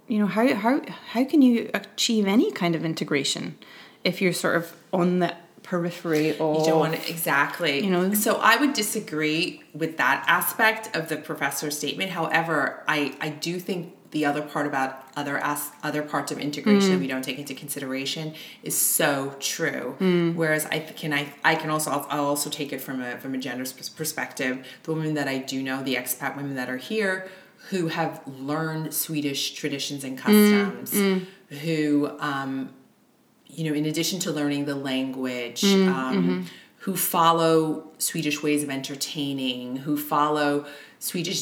[0.07, 0.81] you know, how how
[1.13, 3.57] how can you achieve any kind of integration
[4.03, 5.35] if you're sort of on the
[5.65, 7.83] periphery or You don't want to, exactly.
[7.83, 8.13] You know?
[8.13, 12.11] So I would disagree with that aspect of the professor's statement.
[12.11, 16.89] However, I, I do think the other part about other as, other parts of integration
[16.89, 16.93] Mm.
[16.93, 18.25] that we don't take into consideration
[18.63, 19.85] is so true.
[19.99, 20.35] Mm.
[20.39, 23.31] Whereas I can I I can also I'll, I'll also take it from a from
[23.35, 23.65] a gender
[24.01, 24.53] perspective.
[24.83, 27.15] The women that I do know, the expat women that are here,
[27.69, 30.89] who have learned Swedish traditions and customs,
[31.63, 31.85] who
[32.31, 32.51] um,
[33.57, 35.63] you know, in addition to learning the language,
[35.99, 36.45] um,
[36.85, 40.65] who follow Swedish ways of entertaining, who follow
[40.99, 41.41] Swedish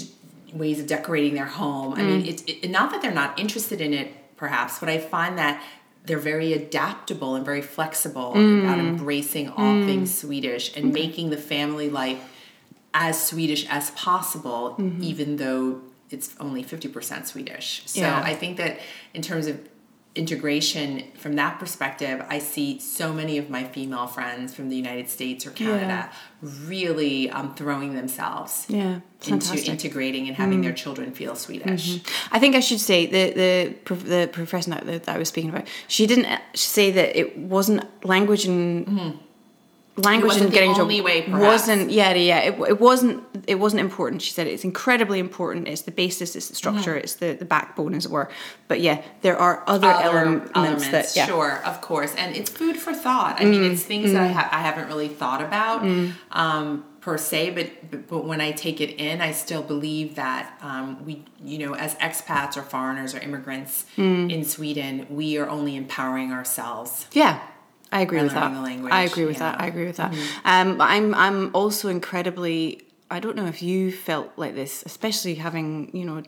[0.54, 1.94] ways of decorating their home.
[1.94, 2.28] I mean, mm.
[2.28, 5.64] it's it, not that they're not interested in it, perhaps, but I find that
[6.06, 8.80] they're very adaptable and very flexible about mm.
[8.80, 9.86] embracing all mm.
[9.86, 12.22] things Swedish and making the family life
[12.94, 15.02] as Swedish as possible, mm-hmm.
[15.02, 17.84] even though it's only 50% Swedish.
[17.86, 18.22] So Yeah.
[18.24, 18.80] I think that
[19.14, 19.60] in terms of
[20.16, 25.10] integration from that perspective, I see so many of my female friends from the United
[25.10, 26.10] States or Canada
[26.42, 32.00] really um, throwing themselves yeah, into integrating and having their children feel Swedish.
[32.32, 35.68] I think I should say the the the professor that, that I was speaking about.
[35.88, 39.20] She didn't uh, say that it wasn't language and
[39.96, 41.44] language wasn't and the getting job only way, perhaps.
[41.44, 44.22] wasn't yeah yeah it, it wasn't it wasn't important.
[44.22, 45.68] She said it's incredibly important.
[45.68, 46.36] It's the basis.
[46.36, 46.96] It's the structure.
[46.96, 48.30] It's the, the backbone, as it were.
[48.68, 51.26] But yeah, there are other, Other elements, that yeah.
[51.28, 53.42] sure, of course, and it's food for thought.
[53.42, 55.84] I mean, it's things that I, ha- I haven't really thought about
[56.32, 60.58] um, per se, but, but but when I take it in, I still believe that
[60.62, 65.76] um, we, you know, as expats or foreigners or immigrants in Sweden, we are only
[65.76, 67.08] empowering ourselves.
[67.12, 67.42] Yeah,
[67.94, 68.52] I agree with that.
[68.92, 69.52] I agree with yeah.
[69.52, 69.62] that.
[69.62, 70.14] I agree with that.
[70.44, 72.82] Um, I'm I'm also incredibly.
[73.12, 76.24] I don't know if you felt like this, especially having you know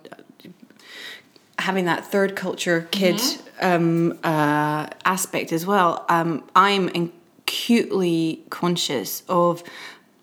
[1.58, 3.20] having that third culture kid
[3.62, 6.06] um, uh, aspect as well.
[6.08, 7.12] Um, I'm
[7.48, 9.64] acutely conscious of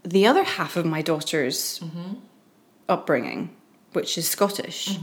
[0.04, 1.82] the other half of my daughter's
[2.88, 3.50] upbringing
[3.92, 4.98] which is Scottish.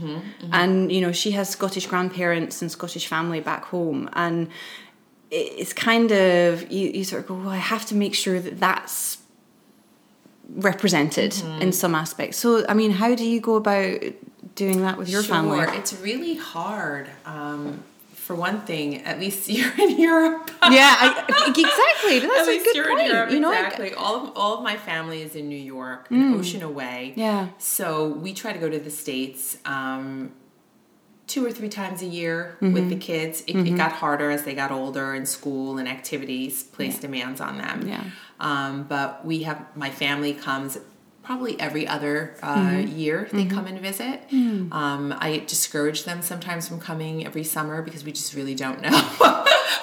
[0.52, 4.10] And, you know, she has Scottish grandparents and Scottish family back home.
[4.14, 4.48] And
[5.30, 8.58] it's kind of, you, you sort of go, well, I have to make sure that
[8.58, 9.18] that's
[10.48, 12.36] represented in some aspects.
[12.36, 14.00] So, I mean, how do you go about
[14.56, 15.60] doing that with your sure, family?
[15.78, 17.08] it's really hard.
[17.24, 17.84] Um,
[18.30, 20.52] for one thing, at least you're in Europe.
[20.70, 22.18] yeah, I, exactly.
[22.28, 23.00] That's At a least good you're point.
[23.00, 23.92] in Europe, you know, exactly.
[23.92, 27.12] All of all of my family is in New York, an ocean away.
[27.16, 27.48] Yeah.
[27.58, 30.32] So we try to go to the states um,
[31.30, 33.42] two or three times a year with the kids.
[33.46, 37.56] It, it got harder as they got older, and school and activities placed demands on
[37.56, 37.86] them.
[37.86, 38.04] Yeah.
[38.40, 40.76] Um, but we have my family comes
[41.22, 44.20] probably every other uh, year they come and visit.
[44.72, 48.90] Um, I discourage them sometimes from coming every summer because we just really don't know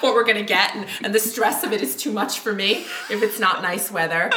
[0.00, 2.84] what we're gonna get, and, and the stress of it is too much for me
[3.10, 4.30] if it's not nice weather.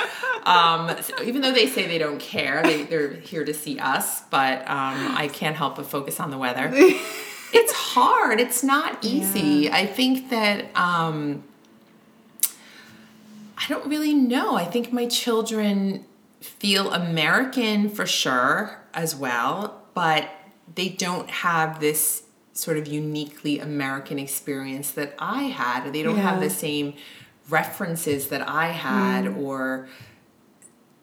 [0.46, 4.22] Um, so even though they say they don't care, they, they're here to see us,
[4.30, 6.70] but um, I can't help but focus on the weather.
[6.74, 8.40] it's hard.
[8.40, 9.72] It's not easy.
[9.72, 10.76] I think that.
[10.76, 11.44] Um,
[13.62, 14.56] I don't really know.
[14.56, 16.06] I think my children
[16.40, 20.30] feel American for sure as well, but
[20.74, 22.24] they don't have this
[22.54, 25.94] sort of uniquely American experience that I had.
[25.94, 26.96] They don't have the same
[27.50, 29.88] references that I had or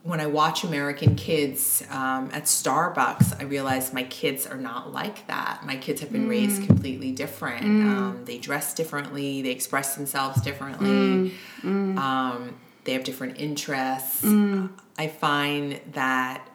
[0.04, 5.26] when I watch American kids um, at Starbucks, I realize my kids are not like
[5.26, 5.62] that.
[5.66, 6.30] My kids have been Mm.
[6.30, 7.64] raised completely different.
[7.64, 11.98] Um, they dress differently, they express themselves differently, Mm.
[11.98, 14.22] Um, they have different interests.
[14.22, 14.70] Mm.
[14.96, 16.48] I find that,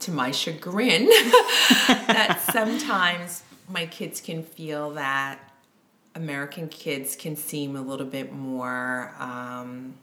[0.00, 1.06] to my chagrin,
[1.88, 5.38] that sometimes my kids can feel that
[6.14, 9.12] American kids can seem a little bit more.
[9.18, 9.94] Um,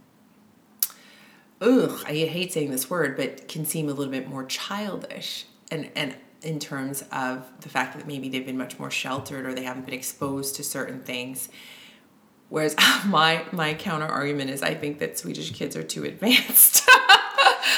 [1.62, 5.90] ugh, I hate saying this word, but can seem a little bit more childish and
[5.96, 9.64] and in terms of the fact that maybe they've been much more sheltered or they
[9.64, 11.50] haven't been exposed to certain things.
[12.48, 16.84] Whereas my my counter argument is I think that Swedish kids are too advanced.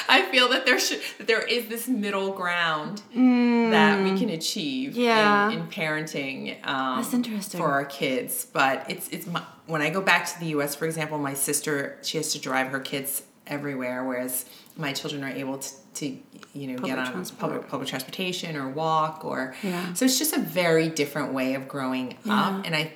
[0.07, 4.95] I feel that there should that there is this middle ground that we can achieve
[4.95, 5.49] Yeah.
[5.49, 6.57] in, in parenting.
[6.67, 7.59] Um, That's interesting.
[7.59, 8.45] for our kids.
[8.45, 10.75] But it's it's my, when I go back to the U.S.
[10.75, 14.45] For example, my sister she has to drive her kids everywhere, whereas
[14.77, 16.17] my children are able to, to
[16.53, 17.39] you know get on transport.
[17.39, 19.93] public public transportation or walk or Yeah.
[19.93, 22.93] so it's just a very different way of growing up and I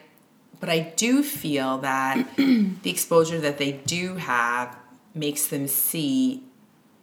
[0.60, 4.76] but I do feel that the exposure that they do have
[5.13, 6.44] makes them see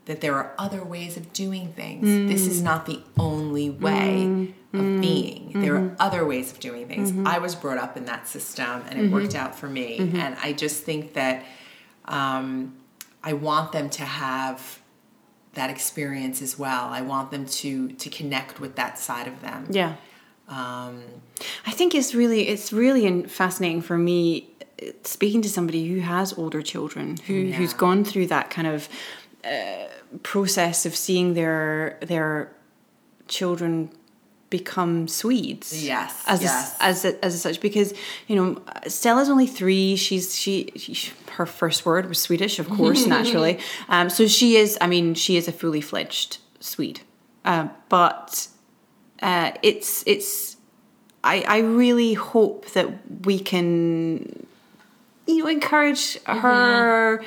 [0.06, 2.02] that there are other ways of doing things.
[2.28, 2.64] This is mm.
[2.64, 4.48] not the only way mm.
[4.74, 5.00] of mm.
[5.00, 5.52] being.
[5.54, 5.94] There are mm-hmm.
[6.00, 7.12] other ways of doing things.
[7.12, 7.26] Mm-hmm.
[7.26, 9.14] I was brought up in that system and it mm-hmm.
[9.14, 9.98] worked out for me.
[9.98, 11.44] And I just think that
[12.06, 12.74] um,
[13.24, 14.80] I want them to have
[15.54, 16.86] that experience as well.
[16.88, 19.66] I want them to to connect with that side of them.
[19.70, 19.94] Yeah.
[20.48, 21.02] Um,
[21.66, 24.48] I think it's really it's really fascinating for me
[25.04, 27.78] speaking to somebody who has older children who who's Yeah.
[27.78, 28.88] gone through that kind of
[29.44, 29.86] uh,
[30.22, 32.52] process of seeing their their
[33.28, 33.90] children
[34.52, 35.84] become Swedes.
[35.84, 36.76] Yes, As yes.
[36.78, 37.94] A, as a, as such because
[38.28, 39.96] you know Stella's only three.
[39.96, 43.58] She's she, she her first word was Swedish, of course, naturally.
[43.88, 44.76] Um, so she is.
[44.80, 47.00] I mean, she is a fully fledged Swede.
[47.44, 48.46] Uh, but
[49.22, 50.58] uh, it's it's
[51.24, 52.88] I, I really hope that
[53.26, 54.46] we can
[55.26, 56.38] you know encourage mm-hmm.
[56.40, 57.24] her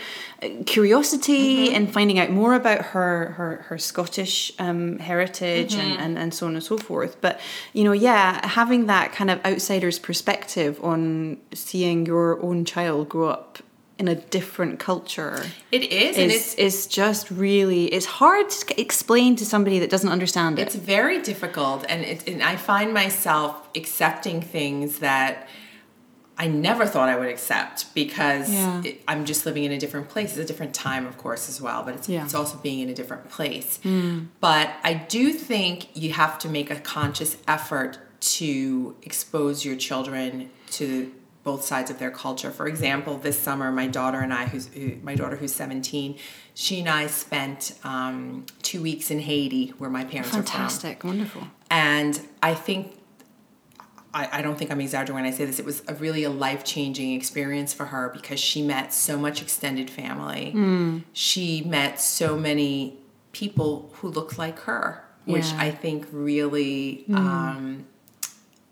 [0.66, 1.76] curiosity mm-hmm.
[1.76, 6.02] and finding out more about her her, her Scottish um, heritage and, mm-hmm.
[6.02, 7.20] and, and so on and so forth.
[7.22, 7.40] But
[7.74, 13.30] you know, yeah, having that kind of outsider's perspective on seeing your own child grow
[13.30, 13.60] up
[13.98, 19.38] in a different culture it is, and is it's just really it's hard to explain
[19.38, 20.64] to somebody that doesn't understand it.
[20.64, 25.48] it's very difficult, and it, and I find myself accepting things that.
[26.38, 28.82] I never thought I would accept because Yeah.
[28.84, 30.32] it, I'm just living in a different place.
[30.32, 32.24] It's a different time, of course, as well, but it's, Yeah.
[32.26, 33.80] it's also being in a different place.
[34.42, 40.50] But I do think you have to make a conscious effort to expose your children
[40.72, 41.12] to
[41.44, 42.50] both sides of their culture.
[42.50, 46.18] For example, this summer, my daughter and I, who's who, my daughter who's 17,
[46.56, 50.44] she and I spent um, two weeks in Haiti, where my parents are from.
[50.46, 51.44] Fantastic, wonderful.
[51.70, 52.95] And I think,
[54.16, 56.30] I, I don't think I'm exaggerating when I say this, it was a really a
[56.30, 60.52] life changing experience for her because she met so much extended family.
[60.52, 61.00] Hmm.
[61.12, 62.98] She met so many
[63.34, 65.54] people who looked like her, which Yeah.
[65.56, 65.62] Hmm.
[65.62, 67.86] I think really um,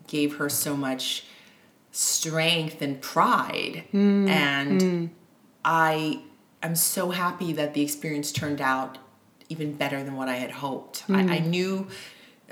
[0.06, 1.26] gave her so much
[1.92, 3.84] strength and pride.
[3.90, 4.26] Hmm.
[4.28, 5.10] And
[5.62, 6.22] I
[6.62, 8.96] am so happy that the experience turned out
[9.50, 11.04] even better than what I had hoped.
[11.10, 11.86] I, I knew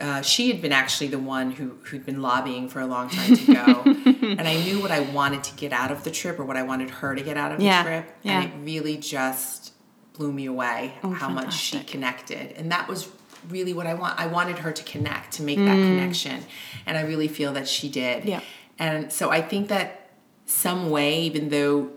[0.00, 3.36] uh, she had been actually the one who, who'd been lobbying for a long time
[3.36, 3.82] to go.
[4.38, 6.62] and I knew what I wanted to get out of the trip or what I
[6.62, 8.14] wanted her to get out of the trip.
[8.22, 8.42] yeah.
[8.42, 9.72] And it really just
[10.14, 12.52] blew me away how much she connected.
[12.52, 13.08] And that was
[13.48, 14.18] really what I want.
[14.18, 16.42] I wanted her to connect, to make that connection.
[16.86, 18.24] And I really feel that she did.
[18.24, 18.40] Yeah.
[18.78, 20.10] And so I think that
[20.46, 21.90] some way, even though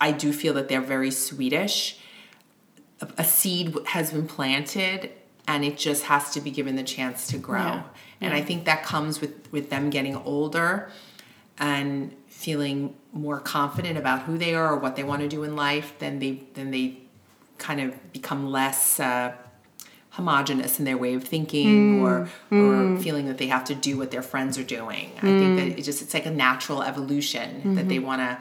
[0.00, 1.98] I do feel that they're very Swedish,
[3.00, 5.10] a, a seed has been planted
[5.46, 7.60] and it just has to be given the chance to grow.
[7.60, 7.82] Yeah.
[8.20, 10.90] And I think that comes with, with them getting older
[11.58, 15.54] and feeling more confident about who they are or what they want to do in
[15.54, 16.98] life, then they then they
[17.58, 19.32] kind of become less uh,
[20.10, 23.02] homogenous in their way of thinking mm, or or mm.
[23.02, 25.12] feeling that they have to do what their friends are doing.
[25.18, 25.78] I think that mm.
[25.78, 27.74] it just it's like a natural evolution mm-hmm.
[27.74, 28.38] that they want to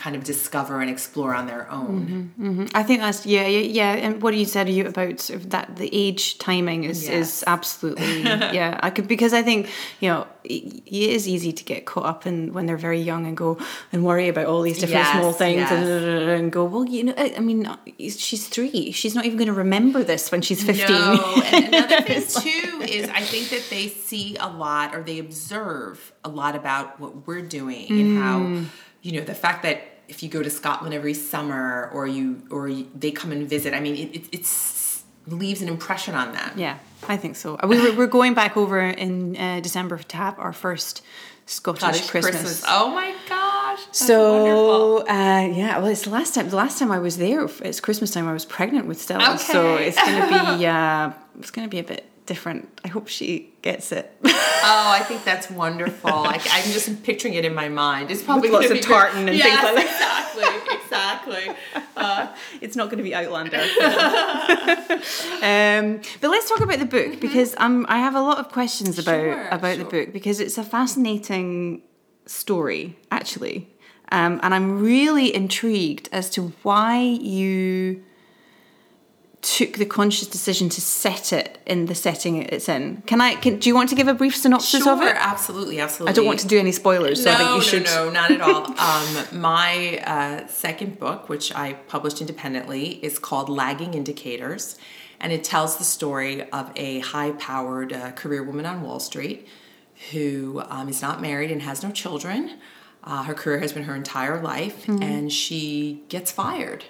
[0.00, 2.32] kind of discover and explore on their own.
[2.38, 2.66] Mm-hmm, mm-hmm.
[2.74, 3.92] I think that's yeah, yeah, yeah.
[3.92, 7.12] And what you said you about sort of that the age timing is Yes.
[7.12, 8.22] is absolutely
[8.58, 8.80] yeah.
[8.82, 9.68] I could because I think
[10.00, 13.26] you know it, it is easy to get caught up in when they're very young
[13.26, 13.58] and go
[13.92, 15.72] and worry about all these different Yes, small things yes.
[15.72, 19.48] and, go well you know I, I mean uh, she's three she's not even going
[19.48, 20.96] to remember this when she's fifteen.
[20.96, 25.18] No, and another thing too is I think that they see a lot or they
[25.18, 28.66] observe a lot about what we're doing and how mm.
[29.02, 32.68] you know the fact that if you go to Scotland every summer or you or
[32.68, 33.72] you, they come and visit.
[33.72, 36.50] I mean, it, it, it's leaves an impression on them.
[36.56, 37.56] Yeah, I think so.
[37.66, 41.02] We were, we're going back over in uh, December to have our first
[41.46, 42.42] Scottish Scottish Christmas.
[42.42, 42.64] Christmas.
[42.68, 43.80] Oh my gosh.
[43.92, 46.50] So uh, yeah, well, it's the last time.
[46.50, 48.26] The last time I was there, it's Christmas time.
[48.26, 52.09] I was pregnant with Stella, so it's gonna be uh, it's gonna be a bit
[52.26, 52.68] different.
[52.84, 54.14] I hope she gets it.
[54.24, 56.10] Oh, I think that's wonderful.
[56.10, 58.10] I, I'm just picturing it in my mind.
[58.10, 58.84] It's probably lots of be great.
[58.84, 60.30] tartan and yes, things like that.
[60.34, 61.86] Exactly, exactly.
[61.96, 63.58] Uh, it's not going to be Outlander.
[65.42, 68.98] um, but let's talk about the book because um, I have a lot of questions
[68.98, 71.82] about Sure, about the book because it's a fascinating
[72.26, 73.68] story actually,
[74.12, 78.02] um, and I'm really intrigued as to why you
[79.42, 83.02] took the conscious decision to set it in the setting it's in.
[83.06, 83.36] Can I?
[83.36, 85.16] Can, do you want to give a brief synopsis sure, of it?
[85.18, 86.12] absolutely, absolutely.
[86.12, 87.84] I don't want to do any spoilers, so no, I think you should.
[87.84, 88.66] No, no, not at all.
[88.78, 94.76] um, my uh, second book, which I published independently, is called Lagging Indicators,
[95.18, 99.48] and it tells the story of a high-powered uh, career woman on Wall Street
[100.12, 102.58] who um, is not married and has no children.
[103.04, 106.84] Uh, her career has been her entire life, and she gets fired.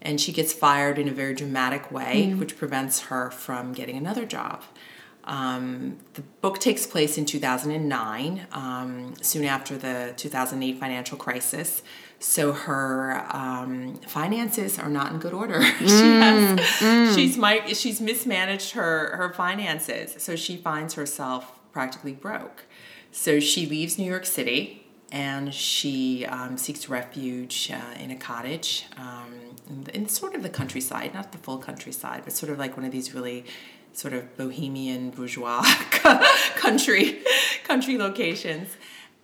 [0.00, 4.24] And she gets fired in a very dramatic way, which prevents her from getting another
[4.24, 4.62] job.
[5.24, 11.82] Um, the book takes place in 2009, um, soon after the 2008 financial crisis.
[12.18, 15.62] So her um, finances are not in good order.
[15.78, 22.64] she has, she's mi- she's mismanaged her her finances, so she finds herself practically broke.
[23.12, 28.84] So she leaves New York City and she um, seeks refuge uh, in a cottage
[28.96, 29.32] um,
[29.68, 32.76] in, the- in sort of the countryside, not the full countryside, but sort of like
[32.76, 33.44] one of these really
[33.92, 35.62] sort of bohemian bourgeois
[36.56, 37.18] country
[37.64, 38.68] country locations.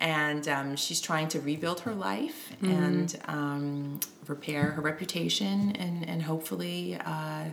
[0.01, 6.23] And um, she's trying to rebuild her life and um, repair her reputation and, and
[6.23, 7.45] hopefully uh,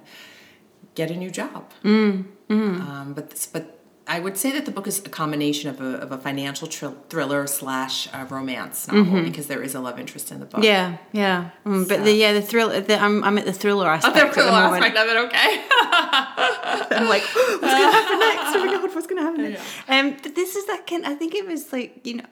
[0.96, 1.72] get a new job.
[2.50, 3.80] Um, but this, but
[4.15, 6.97] I would say that the book is a combination of a, of a financial thr-
[7.12, 10.63] thriller slash uh, romance novel because there is a love interest in the book.
[10.63, 12.69] Yeah, yeah, Mm, but So- the yeah the thrill.
[12.89, 14.15] The, I'm I'm at the thriller aspect.
[14.15, 14.84] The at the moment.
[14.84, 15.50] aspect of it, okay.
[16.97, 18.56] I'm like, what's going to happen next?
[18.56, 19.63] Oh my god, what's going to happen next?
[19.88, 21.06] Um, but this is that kind.
[21.06, 22.26] I think it was like you know,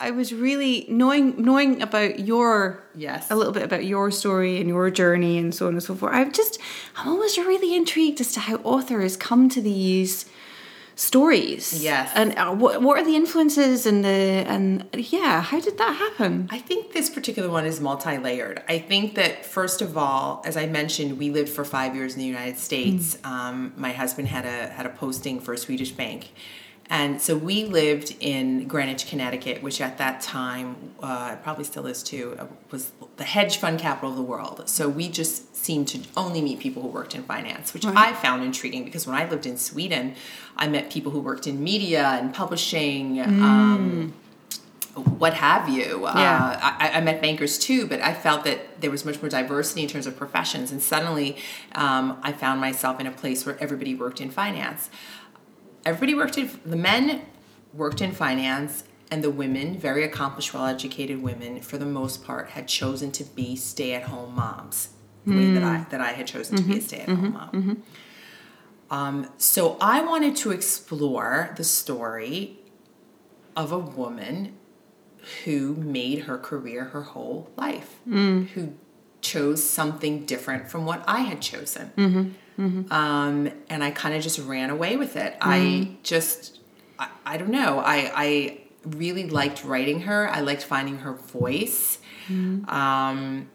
[0.00, 3.30] I was really knowing knowing about your Yes.
[3.30, 6.12] a little bit about your story and your journey and so on and so forth.
[6.14, 6.58] I'm just
[6.96, 10.26] I'm always really intrigued as to how authors come to these
[10.98, 11.82] stories.
[11.82, 12.10] Yes.
[12.14, 16.48] and uh, what what are the influences and the and yeah, how did that happen?
[16.50, 18.62] I think this particular one is multi-layered.
[18.68, 22.18] I think that first of all, as I mentioned, we lived for five years in
[22.20, 23.16] the United States.
[23.22, 26.32] Um, my husband had a had a posting for a Swedish bank,
[26.90, 32.02] and so we lived in Greenwich, Connecticut, which at that time uh, probably still is
[32.02, 34.68] too, uh, was the hedge fund capital of the world.
[34.68, 38.42] So we just seemed to only meet people who worked in finance, which I found
[38.42, 40.14] intriguing because when I lived in Sweden,
[40.58, 43.20] I met people who worked in media and publishing.
[43.20, 44.14] Um,
[44.94, 46.00] what have you.
[46.02, 46.58] Yeah.
[46.60, 49.82] Uh, I, I met bankers too, but I felt that there was much more diversity
[49.82, 50.72] in terms of professions.
[50.72, 51.36] And suddenly
[51.72, 54.90] um, I found myself in a place where everybody worked in finance.
[55.84, 57.22] Everybody worked in, the men
[57.72, 62.50] worked in finance, and the women, very accomplished, well educated women, for the most part,
[62.50, 64.88] had chosen to be stay at home moms.
[65.26, 67.82] The way that I, that I had chosen to be a stay at home mom.
[68.90, 72.58] Um, so I wanted to explore the story
[73.56, 74.56] of a woman
[75.44, 77.96] who made her career her whole life,
[78.54, 78.72] who
[79.20, 82.34] chose something different from what I had chosen.
[82.90, 85.36] Um, and I kind of just ran away with it.
[85.40, 86.58] I just,
[86.98, 91.98] I, I don't know, I, I really liked writing her, I liked finding her voice.
[92.68, 93.48] Um,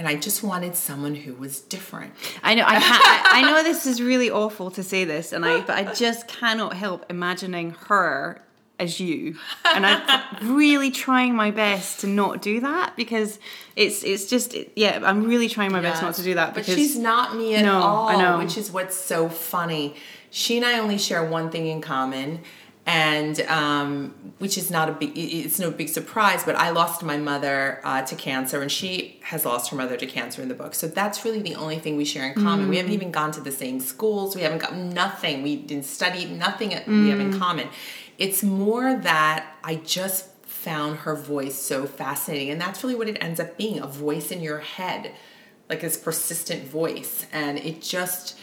[0.00, 2.14] and I just wanted someone who was different.
[2.42, 5.44] I know I can't, I, I know this is really awful to say this, and
[5.44, 8.40] I but I just cannot help imagining her
[8.78, 9.36] as you,
[9.74, 13.38] and I'm really trying my best to not do that because
[13.76, 16.96] it's it's just yeah I'm really trying my best not to do that but she's
[16.96, 18.38] not me at No, all.
[18.38, 19.96] Which is what's so funny.
[20.30, 22.40] She and I only share one thing in common,
[22.90, 26.40] and um, which is not a big it's no big surprise.
[26.48, 30.06] But I lost my mother uh, to cancer, and she has lost her mother to
[30.06, 30.74] cancer in the book.
[30.74, 32.68] So that's really the only thing we share in common.
[32.68, 32.80] We Mm.
[32.80, 34.34] haven't even gone to the same schools.
[34.34, 35.34] We haven't got nothing.
[35.42, 36.68] We didn't study nothing.
[36.70, 37.32] We have Mm.
[37.32, 37.68] in common.
[38.18, 43.16] It's more that I just found her voice so fascinating, and that's really what it
[43.26, 45.12] ends up being—a voice in your head
[45.70, 48.36] like this persistent voice and it just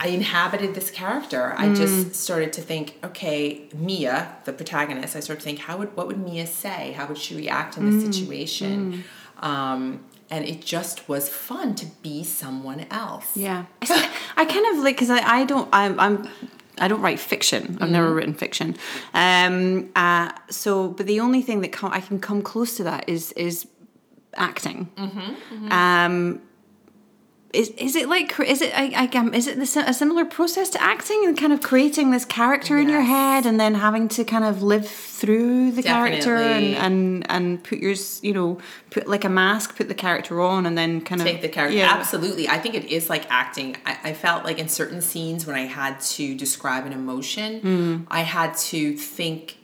[0.00, 5.40] i inhabited this character i just started to think okay mia the protagonist i started
[5.40, 9.04] to think how would what would mia say how would she react in this situation
[9.38, 13.36] um, and it just was fun to be someone else.
[13.36, 16.28] Yeah, I kind of like because I, I don't I'm I'm
[16.78, 17.78] I don't write fiction.
[17.80, 18.76] I've never written fiction.
[19.14, 19.90] Um.
[19.94, 20.32] Uh.
[20.50, 23.68] So, but the only thing that com- I can come close to that is is
[24.34, 24.90] acting.
[25.70, 26.42] Um.
[27.52, 30.82] Is, is it like is it I, I is it the, a similar process to
[30.82, 34.44] acting and kind of creating this character in your head and then having to kind
[34.44, 38.58] of live through the character and, and and put yours you know
[38.90, 41.76] put like a mask put the character on and then kind of take the character.
[41.78, 41.94] yeah.
[41.94, 42.48] Absolutely.
[42.48, 43.76] I think it is like acting.
[43.86, 47.96] I, I felt like in certain scenes when I had to describe an emotion, Hmm.
[48.08, 49.56] I had to think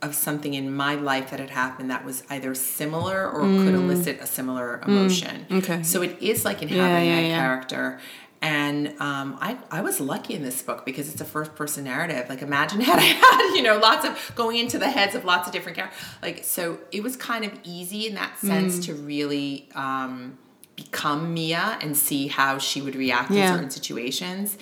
[0.00, 4.20] of something in my life that had happened that was either similar or could elicit
[4.20, 5.44] a similar emotion.
[5.48, 5.58] Hmm.
[5.58, 5.82] Okay.
[5.82, 7.38] So it is like inhabiting yeah, that yeah.
[7.38, 8.00] character.
[8.40, 12.28] And um, I, I was lucky in this book because it's a first person narrative.
[12.28, 15.48] Like imagine had I had, you know, lots of going into the heads of lots
[15.48, 16.00] of different characters.
[16.22, 18.84] Like so it was kind of easy in that sense Mm.
[18.84, 20.38] to really um,
[20.76, 23.48] become Mia and see how she would react Yeah.
[23.48, 24.56] in certain situations.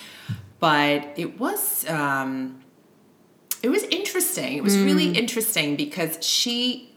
[0.59, 2.59] But it was um,
[3.67, 4.51] it was interesting.
[4.59, 4.85] It was Mm.
[4.85, 6.89] really interesting because she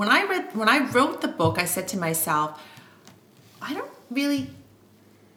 [0.00, 2.48] when I read when I wrote the book, I said to myself,
[3.68, 4.50] I don't really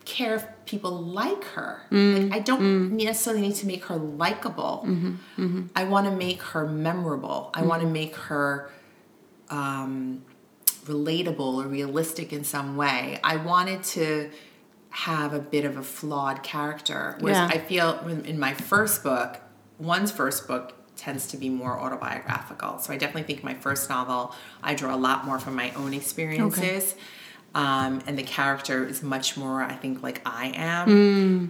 [0.06, 1.82] care if people like her.
[1.92, 2.14] Mm.
[2.16, 2.92] Like, I don't mm.
[2.92, 4.76] necessarily need to make her likable.
[4.86, 5.14] Mm-hmm.
[5.44, 5.62] Mm-hmm.
[5.76, 7.40] I want to make her memorable.
[7.54, 7.68] I mm.
[7.68, 8.72] want to make her
[9.50, 10.24] um,
[10.86, 13.20] relatable or realistic in some way.
[13.24, 14.32] I wanted to
[14.90, 17.18] have a bit of a flawed character.
[17.20, 17.56] Whereas Yeah.
[17.56, 17.88] I feel
[18.34, 19.32] in my first book,
[19.80, 22.80] one's first book tends to be more autobiographical.
[22.80, 25.94] So I definitely think my first novel, I draw a lot more from my own
[25.94, 26.96] experiences.
[27.56, 30.90] Um, and the character is much more, I think, like I am.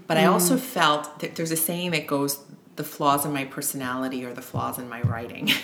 [0.07, 2.39] But I also felt that there's a saying that goes,
[2.75, 5.49] the flaws in my personality or the flaws in my writing.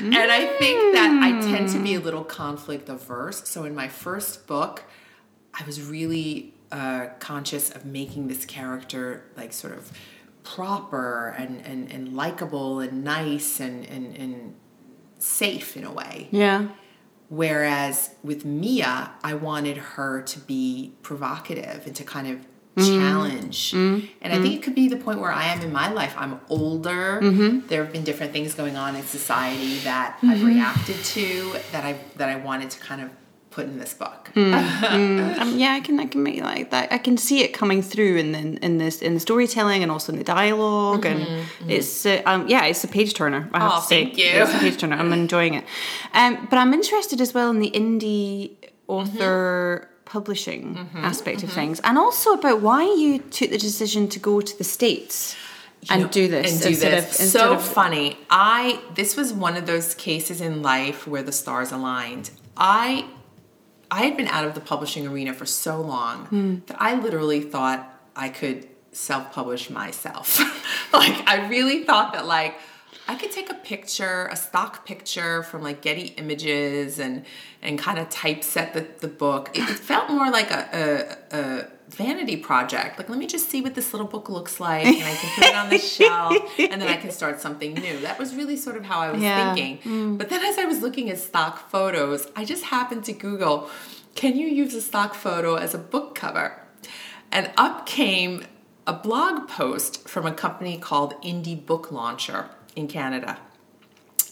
[0.00, 3.48] And I think that I tend to be a little conflict averse.
[3.48, 4.82] So in my first book,
[5.54, 9.92] I was really uh, conscious of making this character like sort of
[10.44, 14.54] proper and, and, and likable and nice and, and, and
[15.18, 16.28] safe in a way.
[16.30, 16.68] yeah
[17.32, 22.86] Whereas with Mia, I wanted her to be provocative and to kind of mm.
[22.86, 23.72] challenge.
[23.72, 24.06] Mm.
[24.20, 26.14] And I think it could be the point where I am in my life.
[26.18, 27.20] I'm older.
[27.22, 27.68] Mm-hmm.
[27.68, 30.28] There have been different things going on in society that mm-hmm.
[30.28, 33.08] I've reacted to that I that I wanted to kind of
[33.52, 34.30] put in this book.
[34.36, 36.92] Um, yeah, I can I can make like that.
[36.92, 40.12] I can see it coming through in the in this in the storytelling and also
[40.12, 41.20] in the dialog and
[41.68, 43.42] it's uh, um, yeah, it's a page turner.
[43.52, 44.30] I have Mm-hmm, Oh, to say, thank you.
[44.42, 44.96] It's a page turner.
[44.96, 45.64] I'm enjoying it.
[46.14, 48.56] Um, but I'm interested as well in the indie
[48.88, 54.18] author publishing Mm-hmm, aspect of things, and also about why you took the decision to
[54.18, 55.36] go to the states
[55.90, 57.20] and You know, do this and do this.
[57.20, 58.16] of so of funny.
[58.30, 62.30] I this was one of those cases in life where the stars aligned.
[62.56, 63.06] I
[63.92, 66.56] I had been out of the publishing arena for so long Hmm.
[66.66, 67.80] that I literally thought
[68.16, 70.38] I could self-publish myself.
[70.92, 72.54] like I really thought that like
[73.08, 77.24] I could take a picture, a stock picture from like Getty Images and
[77.60, 79.50] and kind of typeset the, the book.
[79.54, 82.98] It, it felt more like a, a, a vanity project.
[82.98, 85.44] Like let me just see what this little book looks like and I can put
[85.44, 88.00] it on the shelf and then I can start something new.
[88.00, 89.54] That was really sort of how I was Yeah.
[89.54, 90.16] thinking.
[90.18, 93.70] But then as I was looking at stock photos, I just happened to Google,
[94.14, 96.58] can you use a stock photo as a book cover?
[97.30, 98.44] And up came
[98.86, 103.38] a blog post from a company called Indie Book Launcher in Canada.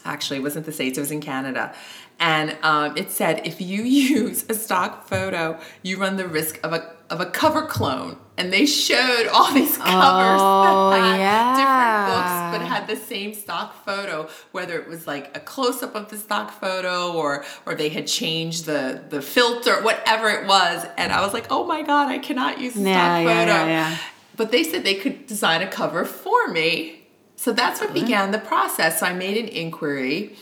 [0.04, 1.74] Actually, it wasn't the States, it was in Canada.
[2.18, 3.82] And um, it said if you
[4.16, 8.16] use a stock photo, you run the risk of a, of a cover clone.
[8.38, 11.56] And they showed all these covers Oh, that had yeah.
[11.60, 15.94] different books, but had the same stock photo, whether it was like a close up
[15.94, 20.86] of the stock photo or or they had changed the the filter, whatever it was.
[20.96, 23.52] And I was like, oh my god, I cannot use the Yeah, stock photo.
[23.52, 23.96] yeah, yeah.
[24.36, 26.96] But they said they could design a cover for me.
[27.36, 29.00] So that's what began the process.
[29.00, 30.34] So I made an inquiry.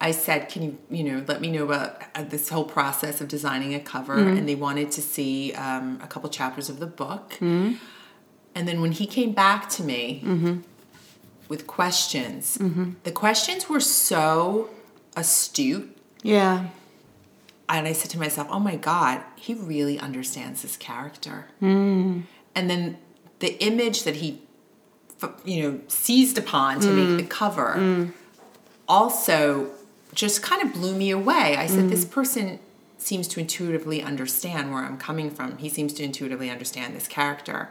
[0.00, 3.28] I said, "Can you, you know, let me know about uh, this whole process of
[3.28, 4.36] designing a cover?" Mm-hmm.
[4.36, 7.30] And they wanted to see um, a couple chapters of the book.
[7.40, 7.74] Mm-hmm.
[8.54, 10.02] And then when he came back to me
[11.48, 12.92] with questions, Mm-hmm.
[13.04, 14.70] the questions were so
[15.16, 15.88] astute.
[16.22, 16.66] yeah
[17.68, 21.46] And I said to myself, oh my God, he really understands this character.
[21.60, 22.20] Hmm.
[22.54, 22.96] And then
[23.40, 24.40] the image that he,
[25.44, 26.96] you know, seized upon to Hmm.
[26.96, 27.70] make the cover
[28.88, 29.70] also
[30.16, 31.56] just kind of blew me away.
[31.56, 31.90] I said, Hmm.
[31.90, 32.58] this person
[32.98, 35.58] seems to intuitively understand where I'm coming from.
[35.58, 37.70] He seems to intuitively understand this character.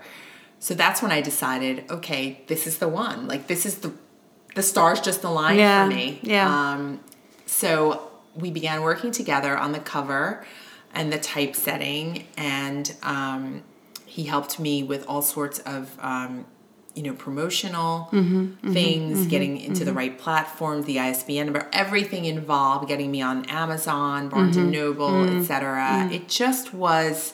[0.60, 3.28] So that's when I decided, okay, this is the one.
[3.28, 3.92] Like this is the
[4.56, 6.20] the stars just aligned Yeah, for me.
[6.24, 6.48] yeah.
[6.72, 7.02] Um,
[7.46, 10.46] so we began working together on the cover,
[10.94, 13.64] and the typesetting, and um,
[14.06, 15.98] he helped me with all sorts of.
[16.00, 16.46] Um,
[16.96, 22.88] you know, promotional Mm-hmm, things, getting into the right platform, the ISBN number, everything involved,
[22.88, 24.64] getting me on Amazon, Barnes Mm-hmm.
[24.64, 25.40] and Noble, Mm.
[25.42, 26.10] etc.
[26.12, 27.34] It just was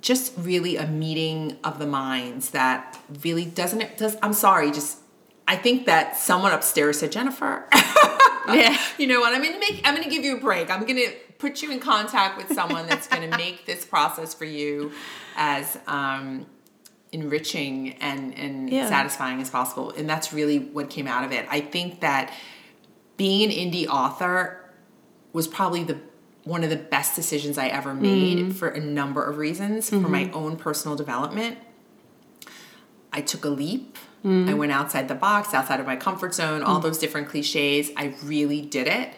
[0.00, 4.98] just really a meeting of the minds that really doesn't it does I'm sorry, just
[5.46, 7.68] I think that someone upstairs said, Jennifer,
[8.48, 8.76] Yeah.
[8.98, 9.34] you know what?
[9.34, 10.70] I'm gonna make I'm gonna give you a break.
[10.70, 14.92] I'm gonna put you in contact with someone that's gonna make this process for you
[15.36, 16.46] as um
[17.12, 18.88] enriching and and Yeah.
[18.88, 19.92] satisfying as possible.
[19.96, 21.46] And that's really what came out of it.
[21.50, 22.32] I think that
[23.16, 24.56] being an indie author
[25.32, 25.98] was probably the
[26.44, 28.50] one of the best decisions I ever made mm-hmm.
[28.52, 29.90] for a number of reasons.
[29.90, 30.36] For my mm-hmm.
[30.36, 31.58] own personal development,
[33.12, 33.98] I took a leap.
[34.24, 34.48] Mm-hmm.
[34.48, 37.90] I went outside the box, outside of my comfort zone, all those different cliches.
[37.96, 39.14] I really did it.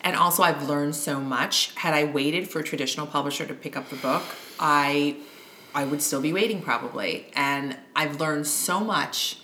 [0.00, 1.74] And also, I've learned so much.
[1.74, 4.22] Had I waited for a traditional publisher to pick up the book,
[4.58, 5.16] I
[5.74, 7.30] I would still be waiting probably.
[7.34, 9.38] And I've learned so much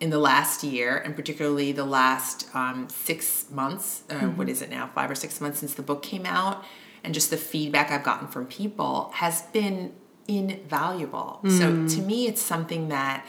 [0.00, 4.02] in the last year, and particularly the last um, six months.
[4.10, 4.90] Uh, what is it now?
[4.94, 6.64] Five or six months since the book came out,
[7.02, 9.94] and just the feedback I've gotten from people has been
[10.26, 11.40] invaluable.
[11.48, 13.26] So to me, it's something that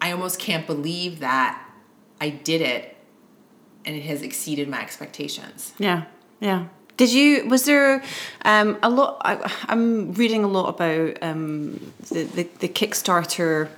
[0.00, 1.64] I almost can't believe that
[2.20, 2.96] I did it,
[3.84, 5.74] and it has exceeded my expectations.
[5.78, 6.04] Yeah,
[6.40, 6.68] yeah.
[6.96, 7.46] Did you?
[7.48, 8.02] Was there
[8.44, 9.20] um, a lot?
[9.24, 13.68] I, I'm reading a lot about um, the, the the Kickstarter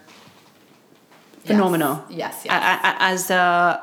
[1.45, 2.03] phenomenon.
[2.11, 2.53] Yes, yes.
[2.53, 3.81] a- a- As a,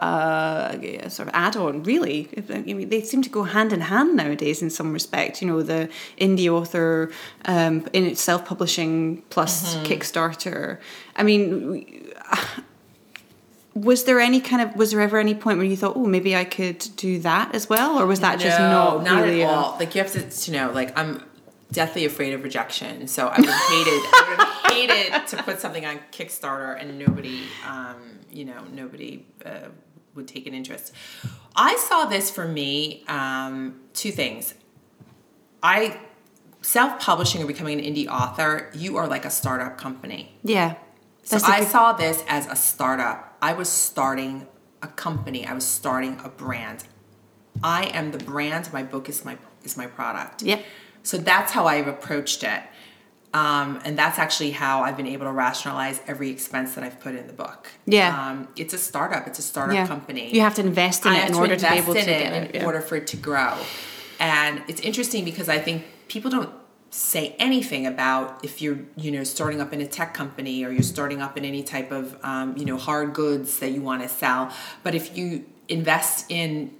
[1.03, 2.29] a sort of add-on, really.
[2.53, 5.41] I mean, they seem to go hand in hand nowadays in some respect.
[5.41, 7.09] You know, the indie author
[7.45, 9.85] um, in its self-publishing plus Mm-hmm.
[9.85, 10.77] Kickstarter.
[11.15, 12.11] I mean.
[13.75, 16.35] Was there any kind of was there ever any point where you thought, oh, maybe
[16.35, 18.67] I could do that as well, or was that just No,
[18.99, 19.77] not, not really at a- all.
[19.79, 21.23] Like you have to, to know, like I'm
[21.71, 23.07] deathly afraid of rejection.
[23.07, 24.11] So I would hate it.
[24.13, 29.25] I would have hated to put something on Kickstarter and nobody, um, you know, nobody
[29.43, 29.69] uh,
[30.13, 30.93] would take an interest.
[31.55, 33.03] I saw this for me.
[33.07, 34.53] Um, two things.
[35.63, 35.99] I
[36.61, 38.69] self-publishing or becoming an indie author.
[38.75, 40.35] You are like a startup company.
[40.43, 40.75] Yeah.
[41.23, 43.32] So i good- saw this as a startup.
[43.43, 44.47] I was starting
[44.81, 45.45] a company.
[45.45, 46.85] I was starting a brand.
[47.61, 48.71] I am the brand.
[48.71, 50.43] My book is my is my product.
[50.43, 50.61] Yeah.
[51.03, 52.63] So that's how I've approached it,
[53.33, 57.15] um, and that's actually how I've been able to rationalize every expense that I've put
[57.15, 57.67] in the book.
[57.85, 58.17] Yeah.
[58.17, 59.27] Um, it's a startup.
[59.27, 59.87] It's a startup yeah.
[59.87, 60.33] company.
[60.33, 62.05] You have to invest in I it in order to be invest able to in
[62.05, 62.55] get it it.
[62.55, 62.65] in yeah.
[62.65, 63.57] order for it to grow.
[64.21, 66.49] And it's interesting because I think people don't
[66.95, 70.83] say anything about if you're you know starting up in a tech company or you're
[70.83, 74.07] starting up in any type of um, you know hard goods that you want to
[74.09, 74.51] sell.
[74.83, 76.71] But if you invest in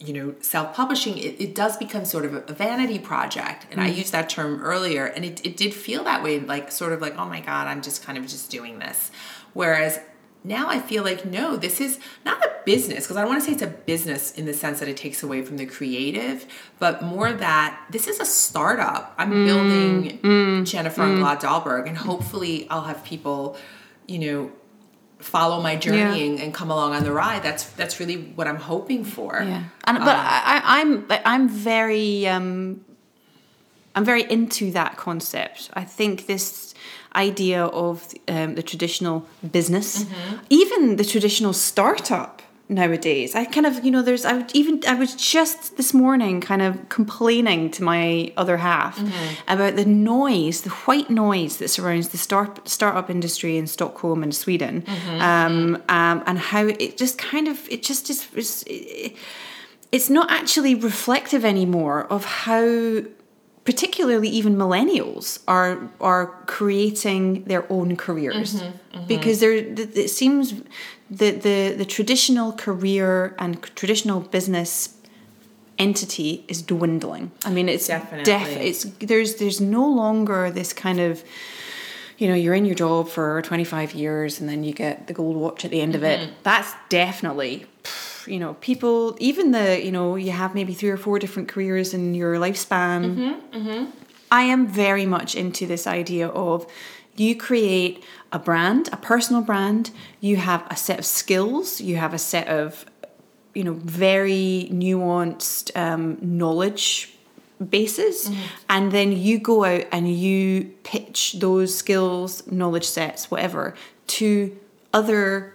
[0.00, 3.96] you know self-publishing it, it does become sort of a vanity project and i Mm.
[3.98, 7.16] used that term earlier and it, it did feel that way like sort of like
[7.16, 9.12] oh my god i'm just kind of just doing this
[9.52, 10.00] whereas
[10.44, 13.46] now i feel like no this is not a business because i don't want to
[13.46, 16.46] say it's a business in the sense that it takes away from the creative
[16.78, 19.14] but more that this is a startup.
[19.18, 19.46] I'm Mm.
[19.46, 23.56] building jennifer and Glad Dahlberg and hopefully i'll have people
[24.06, 24.50] you know
[25.18, 27.44] follow my journey and, and come along on the ride.
[27.44, 29.40] That's that's really what i'm hoping for.
[29.40, 32.84] Yeah, and but I, I, I'm I'm very um,
[33.94, 35.70] I'm very into that concept.
[35.74, 36.71] I think this
[37.14, 40.04] idea of um, the traditional business,
[40.50, 43.34] even the traditional startup nowadays.
[43.34, 46.62] I kind of you know there's I would even I was just this morning kind
[46.62, 48.98] of complaining to my other half
[49.48, 54.34] about the noise, the white noise that surrounds the start startup industry in Stockholm and
[54.34, 54.84] Sweden,
[55.20, 58.32] um, um, and how it just kind of it just is.
[58.34, 58.64] is
[59.90, 63.02] it's not actually reflective anymore of how
[63.64, 68.54] particularly even millennials are are creating their own careers.
[68.54, 69.06] Mm-hmm, mm-hmm.
[69.06, 70.54] Because there it seems
[71.10, 74.96] the, the the traditional career and traditional business
[75.78, 77.30] entity is dwindling.
[77.44, 78.24] I mean it's Definitely.
[78.24, 81.22] def it's there's there's no longer this kind of
[82.18, 85.36] you know you're in your job for 25 years and then you get the gold
[85.36, 86.20] watch at the end of it.
[86.20, 86.32] Mm-hmm.
[86.42, 87.66] That's definitely
[88.26, 91.94] you know people even the you know you have maybe three or four different careers
[91.94, 93.16] in your lifespan.
[93.16, 93.90] Mm-hmm, mm-hmm.
[94.30, 96.66] I am very much into this idea of
[97.16, 98.02] you create
[98.32, 99.90] a brand a personal brand.
[100.20, 101.80] You have a set of skills.
[101.80, 102.86] You have a set of
[103.54, 107.12] you know very nuanced um, knowledge
[107.70, 108.28] bases.
[108.28, 108.40] Mm-hmm.
[108.68, 113.74] And then you go out and you pitch those skills knowledge sets whatever
[114.08, 114.58] to
[114.92, 115.51] other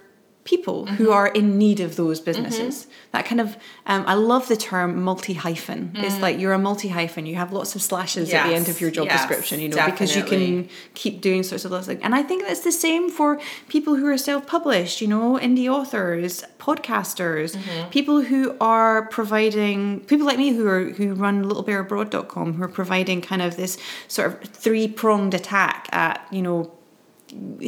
[0.52, 0.94] people Mm-hmm.
[0.98, 2.74] who are in need of those businesses.
[3.14, 3.48] That kind of,
[3.92, 5.80] um, I love the term multi hyphen.
[6.06, 7.22] It's like you're a multi hyphen.
[7.30, 8.70] You have lots of slashes at the end Mm.
[8.74, 11.86] Of your job yes, description, you know, because you can keep doing sorts of those
[11.88, 12.00] things.
[12.06, 13.30] And I think that's the same for
[13.74, 17.90] people who are self published, you know, indie authors, podcasters, Mm-hmm.
[17.90, 23.20] people who are providing, people like me who are who run littlebearabroad.com, who are providing
[23.20, 23.78] kind of this
[24.08, 26.70] sort of three pronged attack at, you know,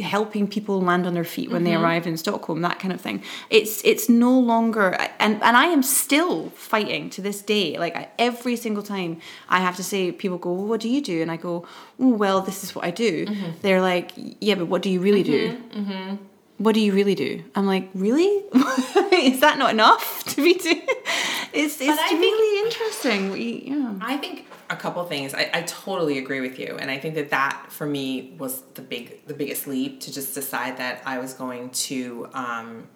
[0.01, 1.83] helping people land on their feet when they mm-hmm.
[1.83, 3.23] arrive in Stockholm, that kind of thing.
[3.49, 7.77] It's it's no longer, and and I am still fighting to this day.
[7.77, 11.01] Like I, every single time I have to say, people go, well, "What do you
[11.01, 11.65] do?" And I go,
[11.99, 13.51] oh, "Well, this is what I do." Mm-hmm.
[13.61, 16.15] They're like, "Yeah, but what do you really do?" Mm-hmm.
[16.57, 17.43] What do you really do?
[17.55, 18.27] I'm like, really?
[19.13, 20.81] is that not enough to be doing?
[21.53, 23.35] It's it's think- really interesting.
[23.35, 23.93] you- yeah.
[23.99, 25.33] I think a couple things.
[25.33, 28.81] I, I totally agree with you, and I think that that for me was the
[28.81, 32.87] big the biggest leap to just decide that I was going to um,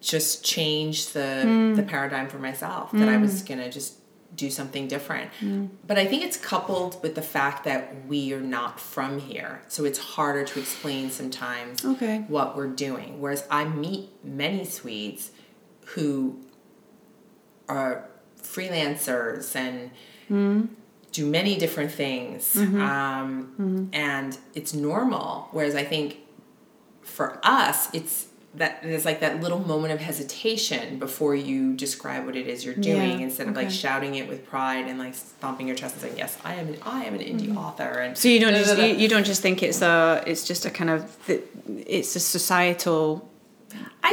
[0.00, 1.76] just change the mm.
[1.76, 2.92] the paradigm for myself.
[2.92, 3.22] That I mm.
[3.22, 3.98] was gonna just
[4.36, 5.30] do something different.
[5.40, 5.70] Mm.
[5.86, 9.84] But I think it's coupled with the fact that we are not from here, so
[9.84, 12.24] it's harder to explain sometimes Okay.
[12.28, 13.20] what we're doing.
[13.20, 15.32] Whereas I meet many Swedes
[15.94, 16.40] who
[17.68, 18.08] are
[18.40, 19.90] freelancers and
[20.28, 22.80] do many different things mm-hmm.
[22.80, 23.86] um, mm-hmm.
[23.92, 25.48] and it's normal.
[25.52, 26.18] Whereas i think
[27.02, 32.34] for us it's that there's like that little moment of hesitation before you describe what
[32.36, 35.66] it is you're doing Yeah, instead of like shouting it with pride and like stomping
[35.66, 37.58] your chest and saying yes i am an, i am an indie mm-hmm.
[37.58, 38.84] author and So you don't da, da, just da.
[38.84, 43.06] you, you don't just think it's a it's just a kind of it's a societal
[43.08, 43.35] I think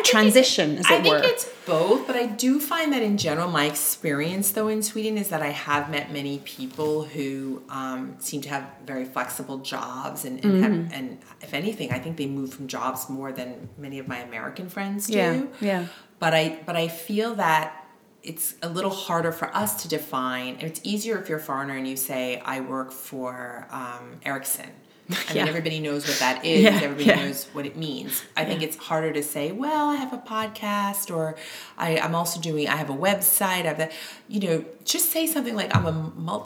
[0.03, 1.21] transition, as it I think were.
[1.23, 5.29] it's both, but I do find that in general, my experience though in Sweden is
[5.29, 10.43] that I have met many people who um, seem to have very flexible jobs, and
[10.43, 10.63] and, Mm-hmm.
[10.63, 14.17] have, and if anything, I think they move from jobs more than many of my
[14.19, 15.13] American friends do.
[15.17, 15.85] Yeah, yeah.
[16.19, 17.79] But I but I feel that
[18.23, 20.55] it's a little harder for us to define.
[20.61, 24.69] It's easier if you're a foreigner and you say, "I work for um, Ericsson."
[25.11, 25.41] I Yeah.
[25.43, 26.61] mean, everybody knows what that is.
[26.63, 27.15] Yeah, Everybody yeah.
[27.25, 28.23] knows what it means.
[28.37, 31.35] I think it's harder to say, well, I have a podcast or
[31.77, 33.63] I, I'm also doing, I have a website.
[33.63, 33.91] I have that,
[34.27, 35.93] you know, just say something like I'm a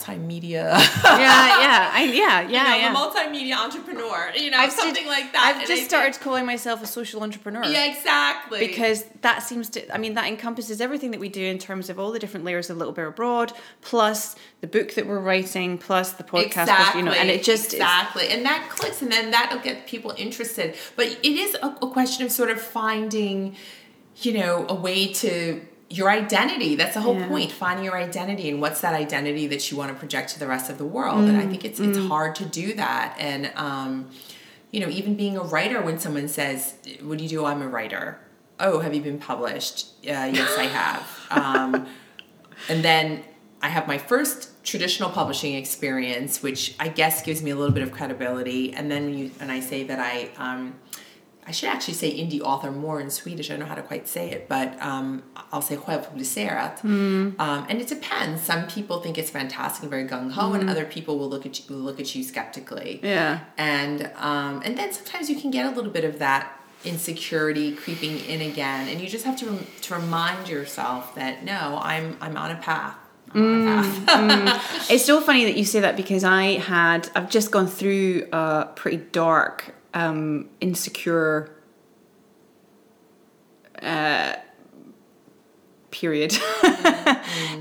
[0.01, 4.57] multimedia, yeah yeah I, yeah yeah you know, yeah I'm a multimedia entrepreneur, you know,
[4.57, 5.43] I've something did- like that.
[5.43, 8.59] I've And just think- started calling myself a social entrepreneur Yeah, exactly.
[8.67, 11.99] because that seems to I mean that encompasses everything that we do in terms of
[11.99, 16.13] all the different layers of Little Bear Abroad plus the book that we're writing plus
[16.13, 19.59] the podcast plus, you know and it just exactly and that clicks and then that'll
[19.59, 20.75] get people interested.
[20.95, 23.55] But it is a, a question of sort of finding
[24.25, 26.75] you know a way to your identity.
[26.75, 27.27] That's the whole Yeah.
[27.29, 30.47] point finding your identity and what's that identity that you want to project to the
[30.47, 31.29] rest of the world?
[31.29, 34.09] And i Mm, think it's it's hard to do that and um
[34.71, 37.45] you know even being a writer when someone says what do you do?
[37.45, 38.19] I'm a writer.
[38.59, 39.77] Oh have you been published?
[40.05, 41.03] Uh, yes i have.
[41.39, 41.85] Um,
[42.69, 43.23] and then
[43.61, 47.83] I have my first traditional publishing experience, which I guess gives me a little bit
[47.87, 48.73] of credibility.
[48.73, 50.75] And then when you and I say that I, um,
[51.49, 53.49] I should actually say indie author more in Swedish.
[53.49, 56.83] I don't know how to quite say it, but um, I'll say självpublicerat.
[56.83, 58.43] Um, and it depends.
[58.43, 61.53] Some people think it's fantastic and very gung ho, and other people will look at
[61.57, 62.99] you, will look at you skeptically.
[63.01, 66.43] yeah And um, and then sometimes you can get a little bit of that
[66.83, 71.79] insecurity creeping in again, and you just have to rem- to remind yourself that no,
[71.81, 72.97] I'm I'm on a path.
[73.33, 74.89] A path.
[74.91, 78.69] It's so funny that you say that because I had I've just gone through a
[78.75, 81.51] pretty dark, um, insecure
[83.81, 84.35] uh,
[86.01, 86.31] period.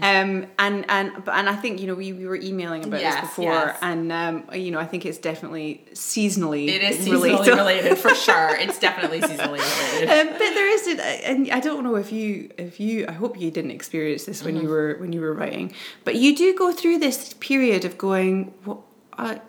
[0.02, 3.14] um, and and but and I think you know we, we were emailing about Yes,
[3.20, 3.78] this before, yes.
[3.82, 7.56] and um, you know I think it's definitely seasonally It is seasonally related.
[7.56, 7.98] related.
[7.98, 8.54] for sure.
[8.64, 10.10] It's definitely seasonally related.
[10.14, 13.40] Um, but there is, a, and I don't know if you, if you, I hope
[13.40, 14.64] you didn't experience this when Mm-hmm.
[14.64, 15.72] you were when you were writing,
[16.04, 18.84] but you do go through this period of going, well,
[19.18, 19.40] I,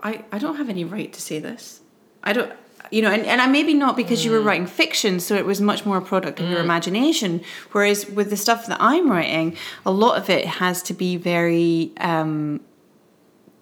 [0.00, 1.80] I, I don't have any right to say this.
[2.22, 2.52] I don't,
[2.90, 4.24] you know, and, and I maybe not because Mm.
[4.26, 7.40] you were writing fiction, so it was much more a product of your imagination.
[7.72, 11.92] Whereas with the stuff that I'm writing, a lot of it has to be very
[11.98, 12.60] um,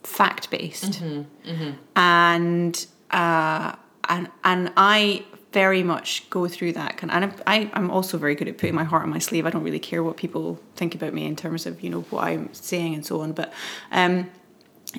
[0.03, 1.71] fact based, Mm-hmm.
[1.97, 3.73] and uh,
[4.09, 8.47] and and I very much go through that kind and I, I'm also very good
[8.47, 9.47] at putting my heart on my sleeve.
[9.47, 12.25] I don't really care what people think about me in terms of you know what
[12.25, 13.33] I'm saying and so on.
[13.33, 13.53] But
[13.91, 14.31] um,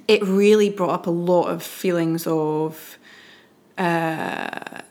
[0.08, 2.98] it really brought up a lot of feelings of
[3.78, 4.82] uh,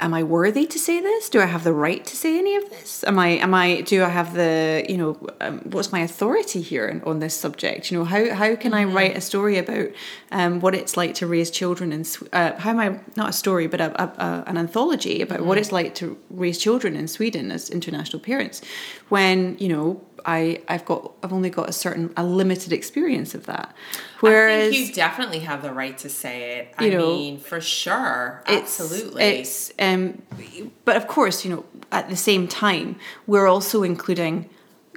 [0.00, 1.28] am I worthy to say this?
[1.28, 3.04] Do I have the right to say any of this?
[3.04, 7.02] Am I am I do I have the you know um, what's my authority here
[7.04, 7.90] on this subject?
[7.90, 9.88] You know how how can I write a story about
[10.30, 13.66] um, what it's like to raise children in uh, how am I not a story
[13.66, 17.50] but a, a, a, an anthology about what it's like to raise children in Sweden
[17.50, 18.62] as international parents
[19.08, 23.46] when you know I I've got I've only got a certain a limited experience of
[23.46, 23.74] that.
[24.20, 26.74] Whereas I think you definitely have the right to say it.
[26.78, 29.24] I You know, mean, for sure, it's, absolutely.
[29.24, 30.22] It's um,
[30.84, 32.96] but of course, you know, at the same time,
[33.26, 34.48] we're also including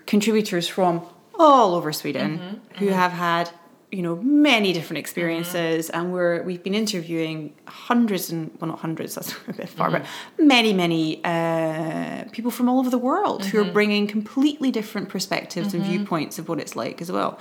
[0.05, 1.01] contributors from
[1.39, 3.49] all over Sweden Mm-hmm, who have had
[3.91, 9.15] you know many different experiences and we're we've been interviewing hundreds and well not hundreds
[9.15, 10.03] that's a bit far Mm-hmm.
[10.37, 13.69] but many many uh, people from all over the world who Mm-hmm.
[13.69, 17.37] are bringing completely different perspectives and viewpoints of what it's like as well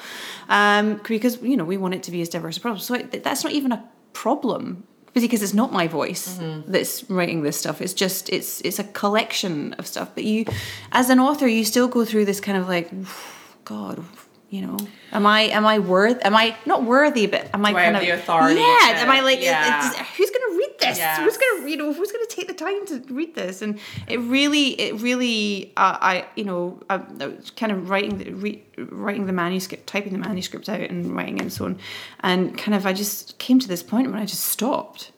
[0.48, 3.22] um, because you know we want it to be as diverse as possible so it,
[3.22, 3.80] that's not even a
[4.12, 4.82] problem
[5.14, 6.72] because it's not my voice Mm-hmm.
[6.72, 10.44] that's writing this stuff it's just it's it's a collection of stuff but you
[10.92, 12.90] as an author you still go through this kind of like
[13.64, 14.02] god
[14.50, 14.76] you know
[15.12, 17.94] am i am i worth am i not worthy but am i Do I kind
[17.96, 19.88] have of the authority yeah am i like yeah.
[19.90, 21.18] is- who's gonna read this Yes.
[21.20, 23.78] who's gonna you know who's gonna take the time to read this and
[24.08, 28.32] it really it really uh, i you know I, I was kind of writing the
[28.32, 31.78] re, writing the manuscript typing the manuscript out and writing it and so on
[32.20, 35.12] and kind of i just came to this point when i just stopped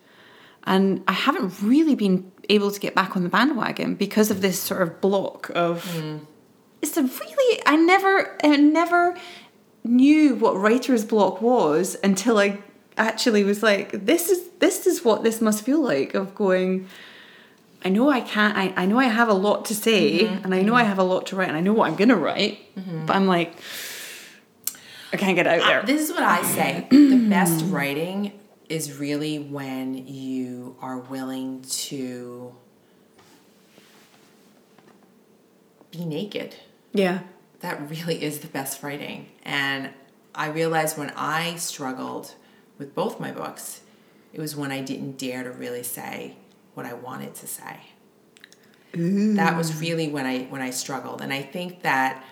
[0.65, 4.61] and I haven't really been able to get back on the bandwagon because of this
[4.61, 5.85] sort of block of.
[6.83, 9.17] It's a really I never I never
[9.85, 12.59] knew what writer's block was until I
[12.97, 16.89] actually was like, this is this is what this must feel like of going.
[17.85, 18.57] I know I can't.
[18.57, 21.03] I, I know I have a lot to say, and I know I have a
[21.03, 22.61] lot to write, and I know what I'm gonna write.
[23.07, 23.55] But I'm like,
[25.13, 25.81] I can't get out there.
[25.81, 26.87] Uh, this is what I say.
[26.91, 32.55] the best writing is really when you are willing to
[35.91, 36.55] be naked.
[36.93, 37.21] Yeah.
[37.61, 39.29] That really is the best writing.
[39.45, 39.91] And
[40.35, 42.35] I realized when I struggled
[42.79, 43.83] with both my books,
[44.33, 46.37] it was when I didn't dare to really say
[46.75, 47.81] what I wanted to say.
[48.95, 51.23] That was really when I when I struggled.
[51.23, 52.23] And I think that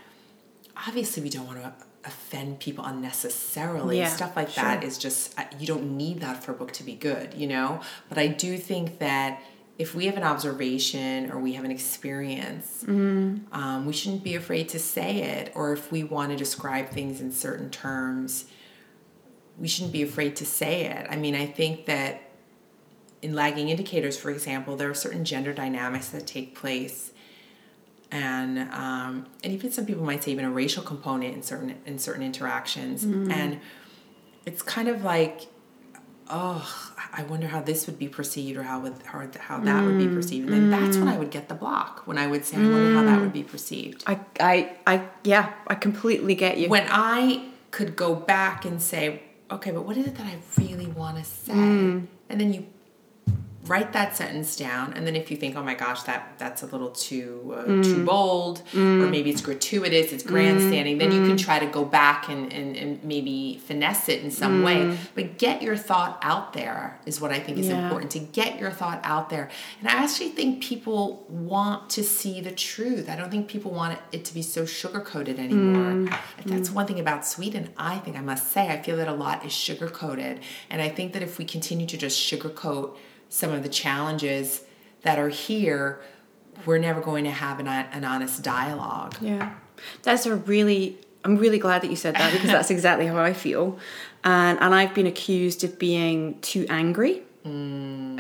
[0.87, 1.73] obviously we don't want to
[2.05, 3.99] offend people unnecessarily.
[3.99, 4.89] Yeah, Stuff like that sure.
[4.89, 7.81] is just uh, you don't need that for a book to be good, you know?
[8.09, 9.41] But I do think that
[9.81, 12.85] if we have an observation or we have an experience,
[13.53, 15.51] um, we shouldn't be afraid to say it.
[15.55, 18.45] Or if we want to describe things in certain terms,
[19.59, 21.07] we shouldn't be afraid to say it.
[21.09, 22.13] I mean, I think that
[23.23, 27.13] in lagging indicators, for example, there are certain gender dynamics that take place,
[28.11, 31.99] and um, and even some people might say even a racial component in certain in
[31.99, 33.61] certain interactions, and
[34.45, 35.49] it's kind of like,
[36.31, 39.99] oh, I wonder how this would be perceived or how would or how that would
[39.99, 42.57] be perceived, and then that's when I would get the block when I would say,
[42.57, 46.69] I wonder how that would be perceived I, I, I, yeah, I completely get you.
[46.69, 50.87] when I could go back and say, okay, but what is it that I really
[50.87, 51.53] want to say?
[51.53, 52.07] Mm.
[52.29, 52.67] And then you
[53.71, 56.67] write that sentence down, and then if you think, oh my gosh, that that's a
[56.67, 57.85] little too uh, Mm.
[57.85, 61.17] too bold, or maybe it's gratuitous, it's grandstanding, then Mm.
[61.21, 64.65] you can try to go back and, and, and maybe finesse it in some Mm.
[64.69, 64.79] way.
[65.15, 67.81] But get your thought out there is what I think is Yeah.
[67.83, 69.47] important to get your thought out there.
[69.81, 73.05] And I actually think people want to see the truth.
[73.09, 75.93] I don't think people want it, it to be so sugar coated anymore.
[75.93, 76.13] Mm.
[76.53, 77.65] That's one thing about Sweden.
[77.77, 80.41] I think I must say I feel that a lot is sugar coated,
[80.71, 82.97] and I think that if we continue to just sugarcoat
[83.31, 84.65] some of the challenges
[85.03, 86.03] that are here,
[86.67, 89.17] we're never going to have an, an honest dialogue.
[89.23, 89.55] Yeah,
[90.03, 90.99] that's a really.
[91.23, 93.79] I'm really glad that you said that because that's exactly how I feel,
[94.25, 97.23] and and I've been accused of being too angry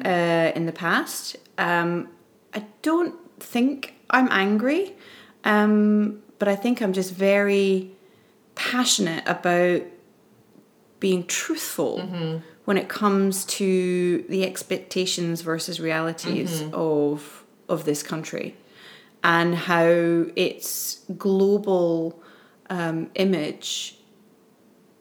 [0.04, 1.36] uh, in the past.
[1.58, 2.08] Um,
[2.54, 4.94] I don't think I'm angry,
[5.44, 7.90] um, but I think I'm just very
[8.54, 9.82] passionate about
[11.00, 18.56] being truthful when it comes to the expectations versus realities of of this country
[19.24, 19.88] and how
[20.36, 22.22] its global
[22.78, 23.98] um, image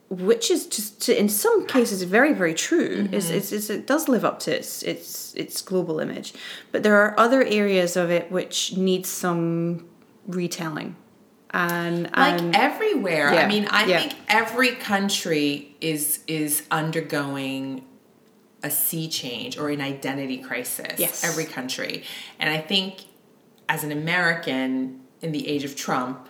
[0.09, 3.07] which is just to, in some cases very very true.
[3.11, 6.33] Is, is, is it does live up to its its its global image.
[6.71, 9.87] But there are other areas of it which need some
[10.25, 10.95] retelling
[11.51, 13.33] and Like um, everywhere.
[13.33, 13.99] Yeah, I mean, I yeah.
[13.99, 17.83] think every country is is undergoing
[18.63, 20.99] a sea change or an identity crisis.
[20.99, 21.23] Yes.
[21.23, 22.03] Every country.
[22.39, 23.05] And I think
[23.67, 26.27] as an American in the age of Trump,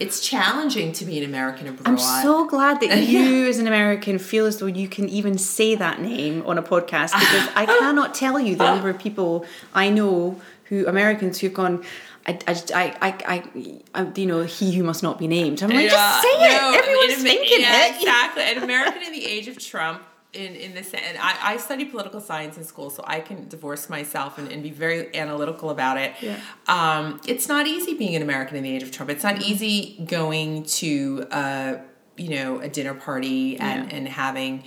[0.00, 1.86] it's challenging to be an American abroad.
[1.86, 5.74] I'm so glad that you, as an American, feel as though you can even say
[5.74, 9.44] that name on a podcast because I cannot tell you the number of people
[9.74, 11.84] I know who Americans who've gone.
[12.26, 12.94] I, I, I,
[13.26, 15.62] I, I, you know, he who must not be named.
[15.62, 16.78] I'm like, just say it.
[16.78, 17.96] Everyone's in, thinking yeah, it.
[17.96, 18.42] Exactly.
[18.44, 20.02] An American in the age of Trump
[20.32, 23.90] in in this and I, I studied political science in school so i can divorce
[23.90, 26.38] myself and, and be very analytical about it Yeah.
[26.68, 29.52] um, it's not easy being an american in the age of trump it's not Mm-hmm.
[29.52, 31.74] easy going to uh,
[32.16, 33.96] you know a dinner party and Yeah.
[33.98, 34.64] and having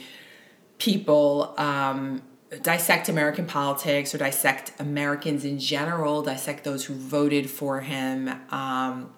[0.78, 2.22] people um,
[2.60, 9.12] dissect american politics or dissect americans in general dissect those who voted for him um,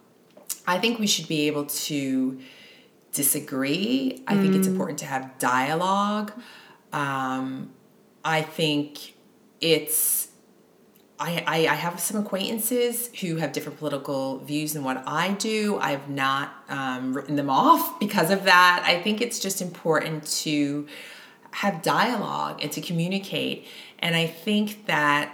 [0.66, 2.40] i think we should be able to
[3.18, 4.24] disagree.
[4.28, 6.32] I think it's important to have dialogue.
[6.94, 7.72] Um,
[8.24, 9.16] I think
[9.60, 10.30] it's.
[11.20, 15.80] I, I, I have some acquaintances who have different political views than what I do.
[15.80, 18.84] I've not um, written them off because of that.
[18.86, 20.86] I think it's just important to
[21.52, 23.66] have dialogue and to communicate.
[24.00, 25.34] And I think that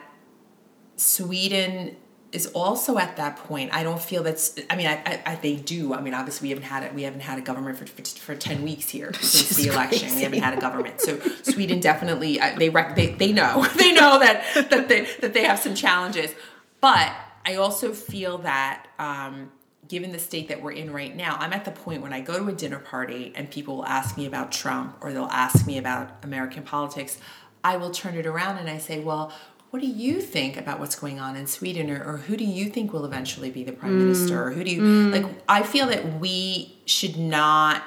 [0.96, 1.96] Sweden
[2.32, 3.74] is also at that point.
[3.74, 4.58] I don't feel that's.
[4.70, 5.94] I mean, I, I, I they do.
[5.94, 6.94] I mean, obviously we haven't had it.
[6.94, 10.16] We haven't had a government for, for, for ten weeks here since the election.
[10.16, 11.00] We haven't had a government.
[11.00, 15.34] So Sweden definitely uh, they rec- they they know they know that that they that
[15.34, 16.34] they have some challenges.
[16.82, 17.14] But
[17.46, 18.88] I also feel that.
[18.98, 19.52] Um,
[19.94, 22.40] Given the state that we're in right now, I'm at the point when I go
[22.40, 25.78] to a dinner party and people will ask me about Trump or they'll ask me
[25.78, 27.20] about American politics.
[27.64, 29.32] I will turn it around and I say, well,
[29.70, 32.72] what do you think about what's going on in Sweden or, or who do you
[32.72, 34.00] think will eventually be the prime mm.
[34.00, 35.12] minister or who do you mm.
[35.12, 37.84] like I feel that we should not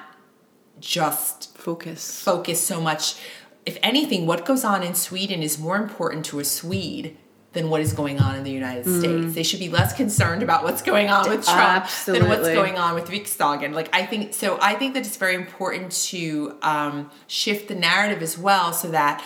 [0.78, 2.22] just Focus.
[2.22, 3.16] focus so much
[3.64, 7.16] if anything what goes on in Sweden is more important to a Swede
[7.56, 9.34] than what is going on in the United States.
[9.34, 12.94] They should be less concerned about what's going on with Trump than what's going on
[12.94, 13.72] with Riksdagen.
[13.72, 18.22] Like I think so I think that it's very important to um, shift the narrative
[18.22, 19.24] as well so that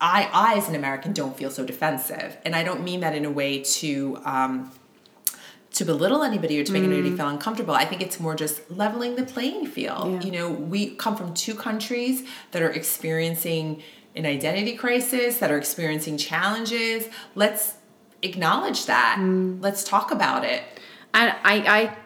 [0.00, 3.24] I, I as an American don't feel so defensive, and I don't mean that in
[3.24, 4.72] a way to um,
[5.74, 7.74] to belittle anybody or to make anybody feel uncomfortable.
[7.74, 10.12] I think it's more just leveling the playing field.
[10.12, 10.20] Yeah.
[10.22, 13.82] You know, we come from two countries that are experiencing
[14.14, 17.08] an identity crisis, that are experiencing challenges.
[17.34, 17.74] Let's
[18.22, 19.18] acknowledge that.
[19.20, 20.62] Let's talk about it.
[21.14, 21.96] And I, I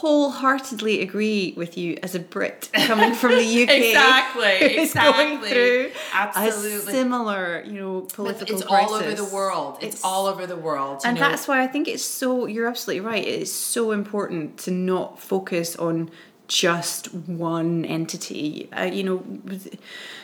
[0.00, 3.68] wholeheartedly agree with you as a Brit coming from the UK.
[3.68, 6.76] Exactly, who's going through Absolutely.
[6.76, 9.76] a similar, you know, political It's all over the world.
[9.82, 11.02] It's, all over the world.
[11.02, 11.28] you and know.
[11.28, 12.46] that's why I think it's so.
[12.46, 13.26] You're absolutely right.
[13.26, 16.10] It's so important to not focus on
[16.48, 18.70] just one entity.
[18.72, 19.22] Uh, you know,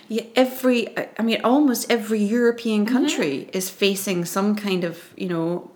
[0.08, 0.88] yeah, every.
[1.18, 2.94] I mean, almost every European Mm-hmm.
[2.96, 5.70] country is facing some kind of you know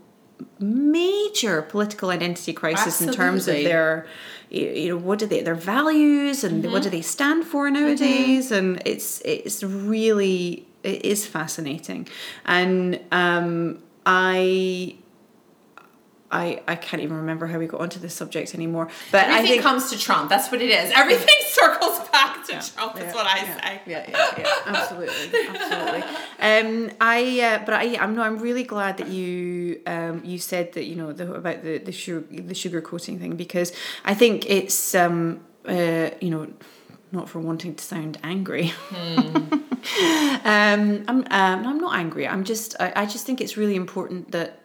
[0.59, 4.07] major political identity crisis in terms of their
[4.51, 6.73] you know what do they their values and Mm-hmm.
[6.73, 12.09] what do they stand for nowadays and it's it's really it is fascinating
[12.47, 14.97] and um i
[16.33, 19.49] I, I can't even remember how we got onto this subject anymore, but I Everything
[19.49, 20.31] think comes to Trump.
[20.31, 20.93] That's what it is.
[20.95, 21.99] Everything circles
[22.51, 22.97] Trump.
[22.97, 23.81] Is what I yeah, say.
[23.87, 26.03] Yeah, yeah, yeah, absolutely, absolutely.
[26.41, 30.73] Um, I, uh, but I, I'm no, I'm really glad that you, um, you said
[30.75, 33.73] that you know the, about the the sugar the sugar coating thing because
[34.05, 36.49] I think it's um, uh, you know,
[37.13, 38.73] not for wanting to sound angry.
[38.91, 39.63] um,
[40.45, 42.27] I'm, um, I'm not angry.
[42.27, 44.57] I'm just, I, I just think it's really important that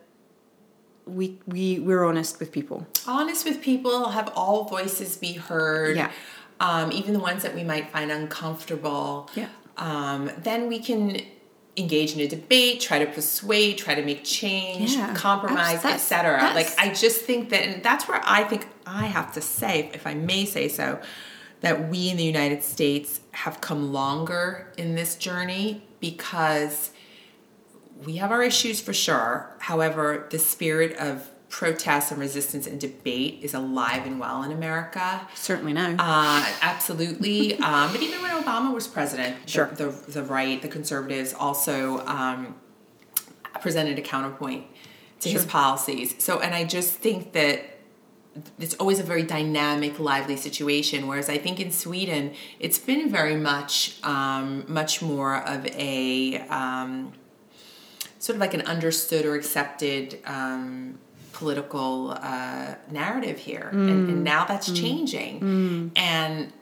[1.05, 2.87] we we we're honest with people.
[3.07, 5.95] Honest with people, have all voices be heard.
[5.95, 6.11] Yeah.
[6.59, 9.29] Um, even the ones that we might find uncomfortable.
[9.35, 9.49] Yeah.
[9.77, 11.19] Um, then we can
[11.77, 15.13] engage in a debate, try to persuade, try to make change, Yeah.
[15.13, 16.51] compromise, etc.
[16.55, 20.07] Like I just think that, and that's where I think I have to say, if
[20.07, 21.01] I may say so,
[21.59, 26.91] that we in the United States have come longer in this journey because
[28.05, 29.55] we have our issues for sure.
[29.59, 35.25] However, the spirit of protest and resistance and debate is alive and well in America.
[35.35, 35.95] Certainly now.
[35.97, 37.57] Uh, absolutely.
[37.59, 39.67] um, but even when Obama was president, the- Sure.
[39.67, 42.55] the, the, right, the conservatives also um,
[43.61, 44.65] presented a counterpoint
[45.21, 46.21] to his policies.
[46.21, 47.61] So, and I just think that
[48.59, 51.07] it's always a very dynamic, lively situation.
[51.07, 57.13] Whereas I think in Sweden, it's been very much, um, much more of a um,
[58.19, 60.99] sort of like an understood or accepted um,
[61.39, 65.91] political uh, narrative here, and, and now that's changing.
[65.97, 66.53] And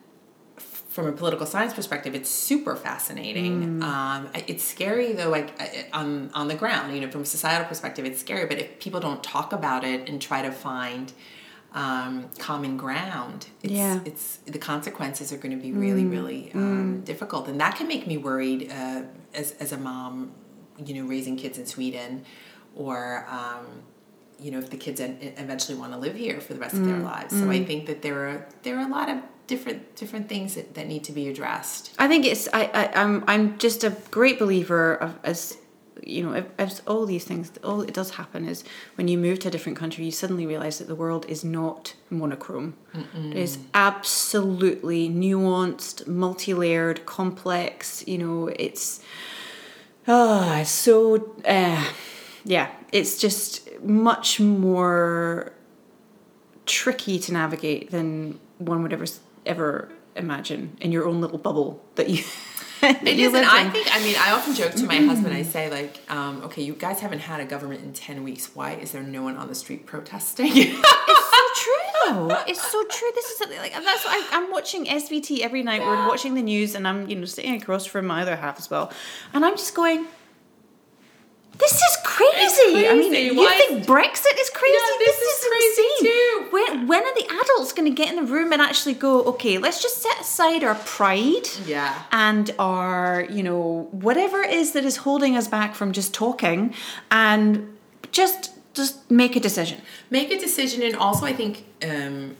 [0.95, 3.81] from a political science perspective, it's super fascinating.
[3.83, 5.49] Um, it's scary though, like
[5.93, 6.93] on on the ground.
[6.95, 8.45] You know, from a societal perspective, it's scary.
[8.51, 11.13] But if people don't talk about it and try to find
[11.75, 13.99] um, common ground, it's, Yeah.
[14.05, 18.05] it's the consequences are going to be really, really um, difficult, and that can make
[18.11, 19.01] me worried uh,
[19.41, 20.31] as as a mom,
[20.85, 22.11] you know, raising kids in Sweden,
[22.75, 22.97] or
[23.39, 23.65] um,
[24.43, 26.97] you know, if the kids eventually want to live here for the rest of their
[26.97, 27.33] mm, lives.
[27.33, 27.65] So I mm.
[27.65, 29.17] think that there are there are a lot of
[29.47, 31.95] different different things that, that need to be addressed.
[31.97, 35.57] I think it's I, I I'm I'm just a great believer of as
[36.05, 38.65] you know if, as all these things all it does happen is
[38.95, 41.95] when you move to a different country you suddenly realize that the world is not
[42.09, 42.73] monochrome
[43.31, 49.01] it is absolutely nuanced multi-layered complex you know it's
[50.07, 51.85] oh it's so uh,
[52.43, 55.53] yeah it's just much more
[56.65, 59.05] tricky to navigate than one would ever
[59.45, 62.23] ever imagine in your own little bubble that you.
[62.81, 65.33] that It you is, and I think, I mean, I often joke to my husband,
[65.33, 68.53] I say, like, um, okay, you guys haven't had a government in 10 weeks.
[68.55, 70.51] Why is there no one on the street protesting?
[70.53, 72.35] it's so true.
[72.47, 73.11] It's so true.
[73.15, 75.81] This is something like and that's I, I'm watching SVT every night.
[75.81, 78.69] We're watching the news, and I'm you know sitting across from my other half as
[78.69, 78.91] well,
[79.33, 80.05] and I'm just going.
[81.57, 82.87] This is crazy.
[82.87, 83.25] I mean, crazy.
[83.27, 84.75] you Why think Brexit is crazy?
[84.75, 86.11] Yeah, this is crazy insane.
[86.11, 86.47] too.
[86.51, 89.23] When when are the adults going to get in the room and actually go?
[89.25, 91.47] Okay, let's just set aside our pride.
[91.65, 92.03] Yeah.
[92.11, 96.73] And our you know whatever it is that is holding us back from just talking,
[97.11, 97.77] and
[98.11, 99.81] just just make a decision.
[100.09, 102.35] Make a decision, and also, I think um,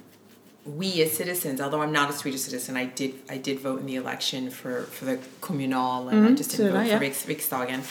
[0.66, 3.86] we as citizens, although I'm not a Swedish citizen, I did I did vote in
[3.86, 6.98] the election for, for the communal, and I just didn't did vote I, yeah.
[6.98, 7.84] for Riks, Riksdagen.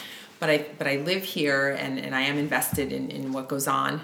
[0.42, 3.68] But I but I live here, and, and I am invested in, in what goes
[3.68, 4.00] on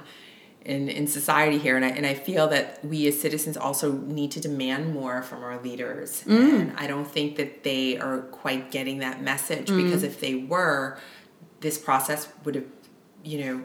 [0.65, 4.31] in, in society here, and I and I feel that we as citizens also need
[4.37, 6.61] to demand more from our leaders, mm.
[6.61, 9.83] and I don't think that they are quite getting that message mm.
[9.83, 11.01] because if they were,
[11.59, 12.67] this process would have,
[13.25, 13.63] you know,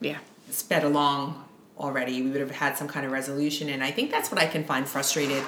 [0.00, 0.18] Yeah.
[0.50, 1.44] sped along
[1.78, 2.22] already.
[2.22, 3.68] We would have had some kind of resolution.
[3.68, 5.42] And i think that's what i can find frustrated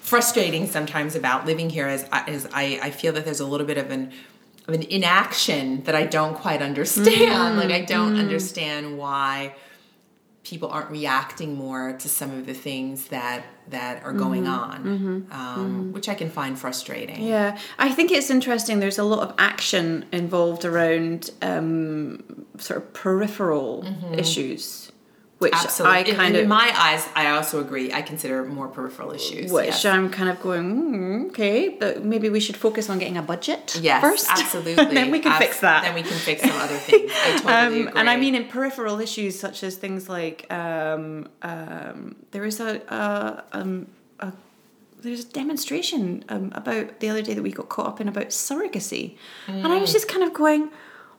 [0.00, 3.76] frustrating sometimes about living here is, is I, I feel that there's a little bit
[3.76, 4.12] of an
[4.68, 7.58] of an inaction that i don't quite understand.
[7.58, 8.20] Like i don't mm-hmm.
[8.20, 9.54] understand why
[10.46, 14.52] people aren't reacting more to some of the things that that are going mm-hmm.
[14.52, 15.32] on mm-hmm.
[15.32, 17.22] um, which i can find frustrating.
[17.22, 18.78] Yeah, I think it's interesting.
[18.78, 23.84] There's a lot of action involved around um, sort of peripheral
[24.16, 24.85] issues,
[25.38, 28.68] which absolutely I In- kind in, of, my eyes i also agree i consider more
[28.68, 29.84] peripheral issues which yes.
[29.84, 33.78] I'm kind of going, mm, okay, but maybe we should focus on getting a budget
[33.80, 34.26] Yes, first.
[34.38, 34.94] absolutely.
[34.94, 35.82] then we can Abs- fix that.
[35.84, 37.10] Then we can fix some other things.
[37.12, 38.00] I totally um, agree.
[38.00, 42.80] and I mean in peripheral issues such as things like um, um, there is a,
[42.88, 43.86] a, um,
[44.20, 44.32] a
[45.02, 48.28] there's a demonstration um, about the other day that we got caught up in about
[48.28, 49.16] surrogacy,
[49.46, 50.70] and I was just kind of going,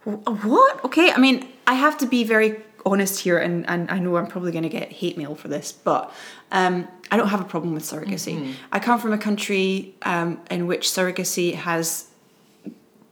[0.03, 0.83] what?
[0.85, 4.27] Okay, I mean I have to be very honest here, and, and I know I'm
[4.27, 6.11] probably going to get hate mail for this, but
[6.51, 8.53] um, I don't have a problem with surrogacy.
[8.71, 12.07] I come from a country um, in which surrogacy has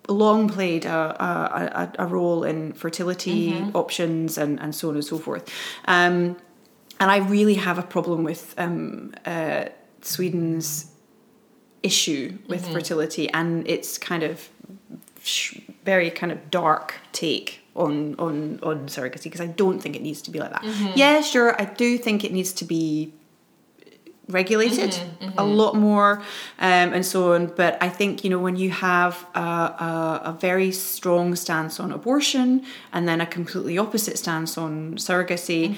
[0.07, 5.17] long played a, a, a, role in fertility options and, and so on and so
[5.17, 5.49] forth.
[5.85, 6.37] Um,
[6.99, 9.65] and I really have a problem with um, uh,
[10.01, 10.91] Sweden's
[11.83, 14.49] issue with fertility and its kind of
[15.23, 20.01] sh- very kind of dark take on on on surrogacy because I don't think it
[20.01, 20.63] needs to be like that.
[20.63, 20.93] Mm-hmm.
[20.95, 23.13] Yeah, sure, I do think it needs to be
[24.27, 25.39] regulated mm-hmm, mm-hmm.
[25.39, 26.17] a lot more
[26.57, 27.47] um, and so on.
[27.47, 31.91] But I think you know when you have a, a, a very strong stance on
[31.91, 35.75] abortion and then a completely opposite stance on surrogacy,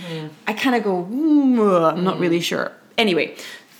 [0.47, 2.71] I kind of go, "Mm, I'm not really sure.
[2.97, 3.35] Anyway.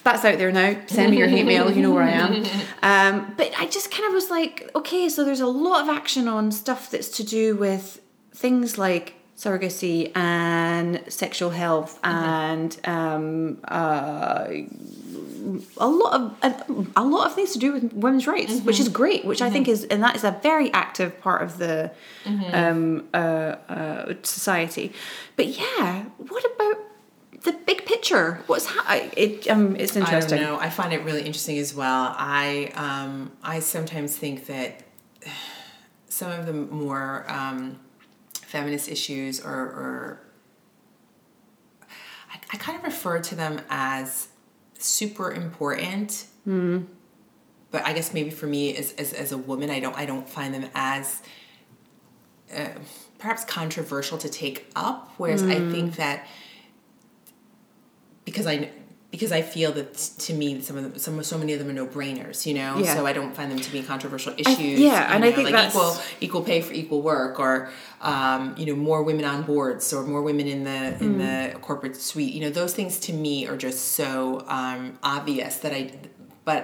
[0.07, 0.79] That's out there now.
[0.87, 1.69] Send me your hate mail.
[1.69, 2.45] You know where I am.
[2.83, 6.27] Um, but I just kind of was like, okay, so there's a lot of action
[6.29, 7.99] on stuff that's to do with
[8.33, 14.47] things like surrogacy and sexual health and um, uh,
[15.77, 18.87] a lot of a, a lot of things to do with women's rights, which is
[18.87, 19.25] great.
[19.25, 21.91] Which I think is and that is a very active part of the
[22.53, 24.93] um, uh, uh, society.
[25.35, 26.77] But yeah, what about
[27.47, 28.43] the big picture?
[28.47, 29.47] What's ha- it?
[29.49, 30.39] Um, it's I interesting.
[30.39, 30.59] don't know.
[30.59, 32.13] I find it really interesting as well.
[32.17, 34.83] I um, I sometimes think that
[36.09, 37.79] some of the more um,
[38.41, 40.21] feminist issues or, or
[42.31, 44.27] I, I kind of refer to them as
[44.77, 46.27] super important.
[47.69, 50.27] But I guess maybe for me as, as, as a woman, I don't I don't
[50.27, 51.21] find them as
[52.55, 52.69] uh,
[53.19, 55.11] perhaps controversial to take up.
[55.17, 56.27] Whereas I think that
[58.27, 58.55] because I
[59.09, 59.93] because I feel that
[60.25, 62.77] to me some of them, some so many of them are no brainers, you know.
[62.77, 62.93] Yeah.
[62.95, 64.57] So I don't find them to be controversial issues.
[64.87, 65.91] yeah, you and I think like that's- equal
[66.25, 67.69] equal pay for equal work, or
[68.01, 71.19] um, you know more women on boards, or more women in the in Mm.
[71.53, 72.33] the corporate suite.
[72.33, 75.81] You know those things to me are just so um, obvious that I.
[76.43, 76.63] But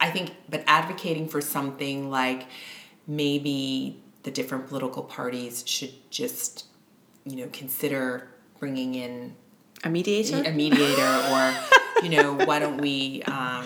[0.00, 2.46] I think, but advocating for something like
[3.08, 6.66] maybe the different political parties should just
[7.24, 8.28] you know consider
[8.60, 9.34] bringing in
[9.84, 10.42] A mediator?
[10.44, 11.54] a mediator or
[12.02, 13.64] you know why don't we um,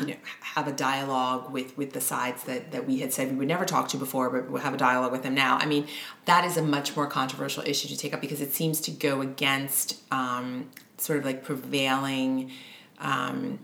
[0.00, 3.36] you know have a dialogue with with the sides that that we had said we
[3.36, 5.56] would never talk to before but we'll have a dialogue with them now.
[5.58, 5.86] I mean
[6.26, 9.20] that is a much more controversial issue to take up because it seems to go
[9.20, 12.50] against um, sort of like prevailing
[12.98, 13.58] um,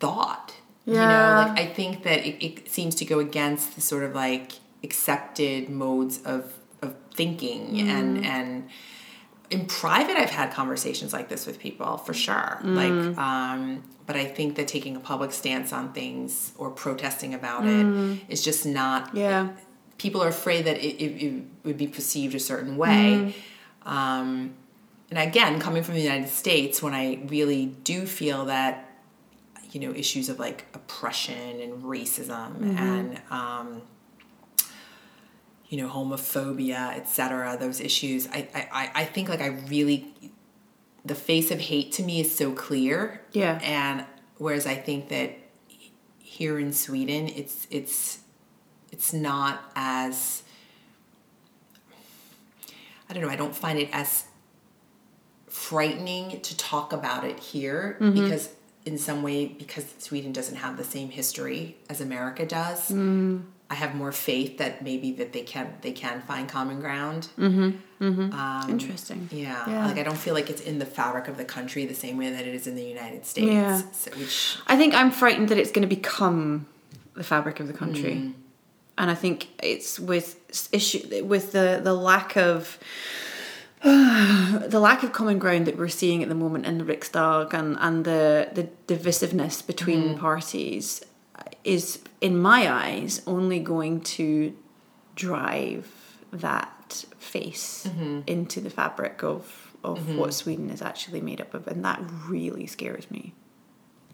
[0.00, 0.54] thought.
[0.84, 4.16] You know like i think that it, it seems to go against the sort of
[4.16, 4.50] like
[4.82, 6.52] accepted modes of
[6.82, 8.68] of thinking and and
[9.52, 12.58] in private i've had conversations like this with people for sure.
[12.62, 13.60] Like um
[14.06, 17.86] but i think that taking a public stance on things or protesting about it
[18.28, 19.50] is just not Yeah.
[19.98, 21.32] people are afraid that it, it, it
[21.64, 23.34] would be perceived a certain way.
[23.84, 24.54] Um
[25.10, 28.74] and again coming from the united states when i really do feel that
[29.72, 33.82] you know issues of like oppression and racism and um
[35.72, 38.40] you know homophobia etc those issues I,
[38.72, 40.12] I I- think like i really
[41.12, 43.58] the face of hate to me is so clear Yeah.
[43.62, 44.04] and
[44.36, 45.28] whereas i think that
[46.18, 48.18] here in sweden it's it's
[48.94, 50.42] it's not as
[53.08, 54.24] i don't know i don't find it as
[55.48, 58.22] frightening to talk about it here Mm-hmm.
[58.24, 58.50] because
[58.84, 63.42] in some way because sweden doesn't have the same history as america does Mm.
[63.72, 67.22] I have more faith that maybe that they can they can find common ground
[68.74, 69.20] Interesting.
[69.30, 69.86] yeah, Yeah.
[69.88, 72.28] like i don't feel like it's in the fabric of the country the same way
[72.36, 73.80] that it is in the united states Yeah.
[74.02, 74.36] so, which
[74.72, 76.66] I think I'm frightened that it's going to become
[77.20, 78.32] the fabric of the country, Mm.
[79.00, 79.38] and I think
[79.72, 80.28] it's with
[80.78, 81.02] issue
[81.34, 82.58] with the the lack of
[83.82, 87.76] the lack of common ground that we're seeing at the moment in the Riksdag and
[87.86, 90.18] and the the divisiveness between Mm.
[90.28, 90.86] parties
[91.64, 94.54] is, in my eyes, only going to
[95.14, 95.86] drive
[96.32, 98.20] that face Mm-hmm.
[98.26, 102.66] into the fabric of of what Sweden is actually made up of, and that really
[102.66, 103.34] scares me.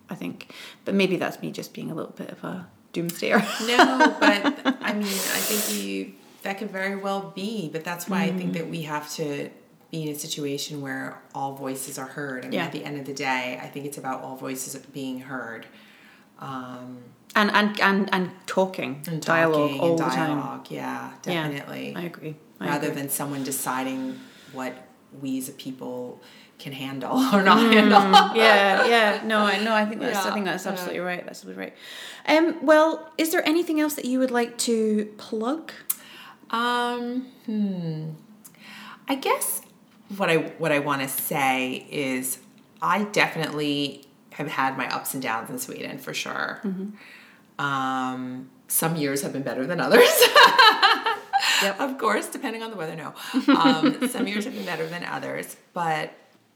[0.09, 0.51] I think,
[0.87, 3.41] but maybe that's me just being a little bit of a doomsayer.
[3.67, 4.41] no but
[4.83, 8.55] i mean i think you that could very well be but that's why i think
[8.55, 9.51] that we have to
[9.91, 12.65] be in a situation where all voices are heard i mean Yeah.
[12.65, 15.67] at the end of the day i think it's about all voices being heard
[16.39, 16.99] um
[17.37, 20.39] and and and and talking, and dialogue talking all and the time.
[20.39, 22.37] dialogue yeah definitely Yeah, I agree.
[22.61, 23.03] I rather agree.
[23.03, 24.19] than someone deciding
[24.53, 24.75] what
[25.21, 26.21] we as a people
[26.59, 28.03] can handle or not handle
[28.37, 29.23] yeah, yeah.
[29.25, 30.73] No, I no, I think that's I think that's yeah.
[30.73, 31.25] absolutely right.
[31.25, 31.75] That's absolutely right.
[32.27, 35.73] Um, well, is there anything else that you would like to plug?
[36.51, 38.11] Um, hmm.
[39.09, 39.63] I guess
[40.17, 42.39] what I what I want to say is
[42.83, 46.61] I definitely have had my ups and downs in Sweden for sure.
[47.59, 50.09] Um, some years have been better than others.
[51.63, 51.81] Yep.
[51.81, 52.95] Of course, depending on the weather.
[52.95, 53.15] No,
[53.55, 56.13] um, some years have been better than others, but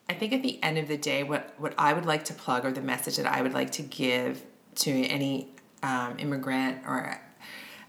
[0.08, 2.64] I think at the end of the day, what what I would like to plug
[2.64, 4.42] or the message that I would like to give
[4.76, 5.48] to any
[5.82, 7.20] um, immigrant or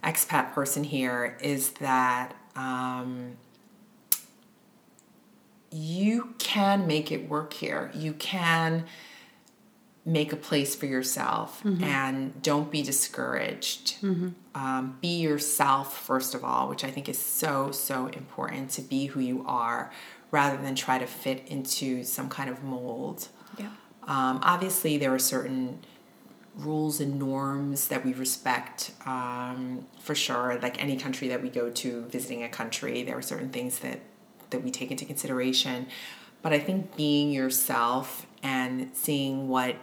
[0.04, 3.38] expat person here is that um,
[5.72, 7.92] you can make it work here.
[7.94, 8.86] You can
[10.06, 13.96] make a place for yourself and don't be discouraged.
[14.54, 19.06] Um, be yourself, first of all, which I think is so, so important to be
[19.06, 19.92] who you are
[20.30, 23.30] rather than try to fit into some kind of mold.
[23.58, 23.70] Yeah.
[24.04, 25.80] Um, obviously, there are certain
[26.56, 30.60] rules and norms that we respect um, for sure.
[30.62, 34.02] Like any country that we go to, visiting a country, there are certain things that
[34.50, 35.88] that we take into consideration.
[36.42, 39.78] But I think being yourself and seeing what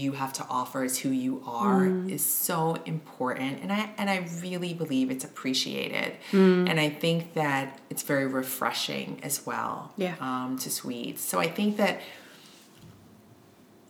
[0.00, 4.26] you have to offer as who you are is so important and I and I
[4.42, 10.16] really believe it's appreciated and I think that it's very refreshing as well Yeah.
[10.20, 12.00] um, to Swedes so I think that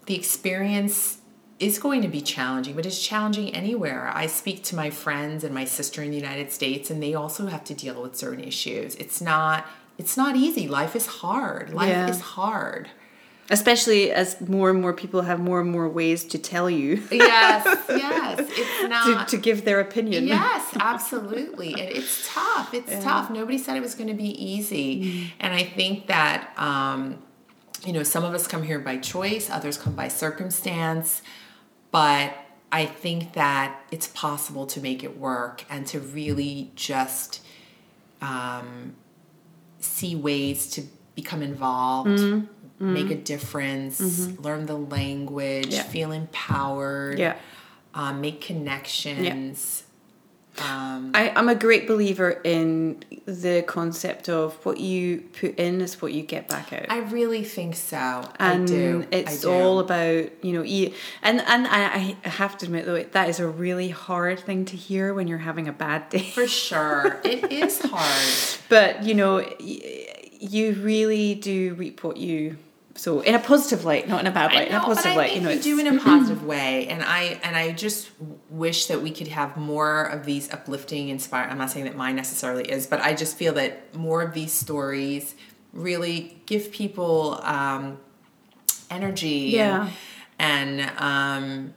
[0.07, 1.19] the experience
[1.61, 4.11] is going to be challenging, but it's challenging anywhere.
[4.13, 7.47] I speak to my friends and my sister in the United States, and they also
[7.47, 8.95] have to deal with certain issues.
[8.97, 9.65] It's not
[9.97, 10.67] it's not easy.
[10.67, 11.73] Life is hard.
[11.73, 12.11] Life Yeah.
[12.11, 12.91] is hard.
[13.51, 17.85] Especially as more and more people have more and more ways to tell you Yes,
[17.89, 18.41] yes.
[18.41, 20.27] It's to, not to give their opinion.
[20.27, 21.73] Yes, absolutely.
[21.73, 22.73] And it's tough.
[22.73, 23.31] It's tough.
[23.31, 25.05] Nobody said it was going to be easy.
[25.05, 25.27] Mm-hmm.
[25.41, 27.23] And I think that, um,
[27.85, 31.21] you know, some of us come here by choice, others come by circumstance,
[31.91, 32.35] but
[32.73, 37.41] I think that it's possible to make it work and to really just
[38.21, 38.95] um,
[39.81, 40.83] see ways to
[41.15, 42.47] become involved, Mm-hmm.
[42.79, 44.01] Make a difference,
[44.39, 45.83] learn the language, Yeah.
[45.85, 47.37] feel empowered, Yeah.
[47.95, 49.85] um, make connections.
[50.57, 56.01] Um, I, I'm a great believer in the concept of what you put in is
[56.01, 56.87] what you get back out.
[56.91, 58.23] I really think so.
[58.39, 59.05] and I do.
[59.11, 59.51] it's I do.
[59.53, 60.93] all about you know you
[61.25, 64.77] and and I, I have to admit though that is a really hard thing to
[64.77, 67.21] hear when you're having a bad day for sure.
[67.25, 68.61] it is hard.
[68.69, 70.07] but you know y-
[70.45, 72.57] you really do reap what you
[72.97, 75.41] sow in a positive light not in a bad light in a positive light you
[75.41, 78.11] know you do in a positive way, and I and I just
[78.51, 81.49] wish that we could have more of these uplifting, inspire.
[81.49, 84.53] I'm not saying that mine necessarily is, but I just feel that more of these
[84.53, 85.35] stories
[85.73, 87.99] really give people um,
[88.91, 89.51] energy.
[89.55, 89.91] Yeah.
[90.39, 91.75] and, and um,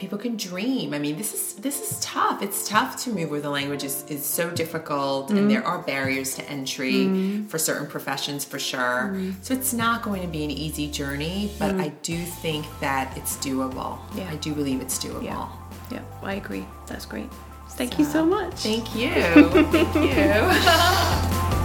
[0.00, 0.92] people can dream.
[0.94, 2.42] I mean, this is this is tough.
[2.42, 6.34] It's tough to move where the language is, is so difficult, and there are barriers
[6.36, 9.16] to entry for certain professions for sure.
[9.42, 13.36] So it's not going to be an easy journey, but I do think that it's
[13.36, 13.98] doable.
[14.16, 14.28] Yeah.
[14.30, 15.22] I do believe it's doable.
[15.22, 15.48] yeah
[15.90, 17.30] yeah I agree that's great
[17.70, 19.10] thank you so much Thank you.
[19.72, 21.56] Thank you.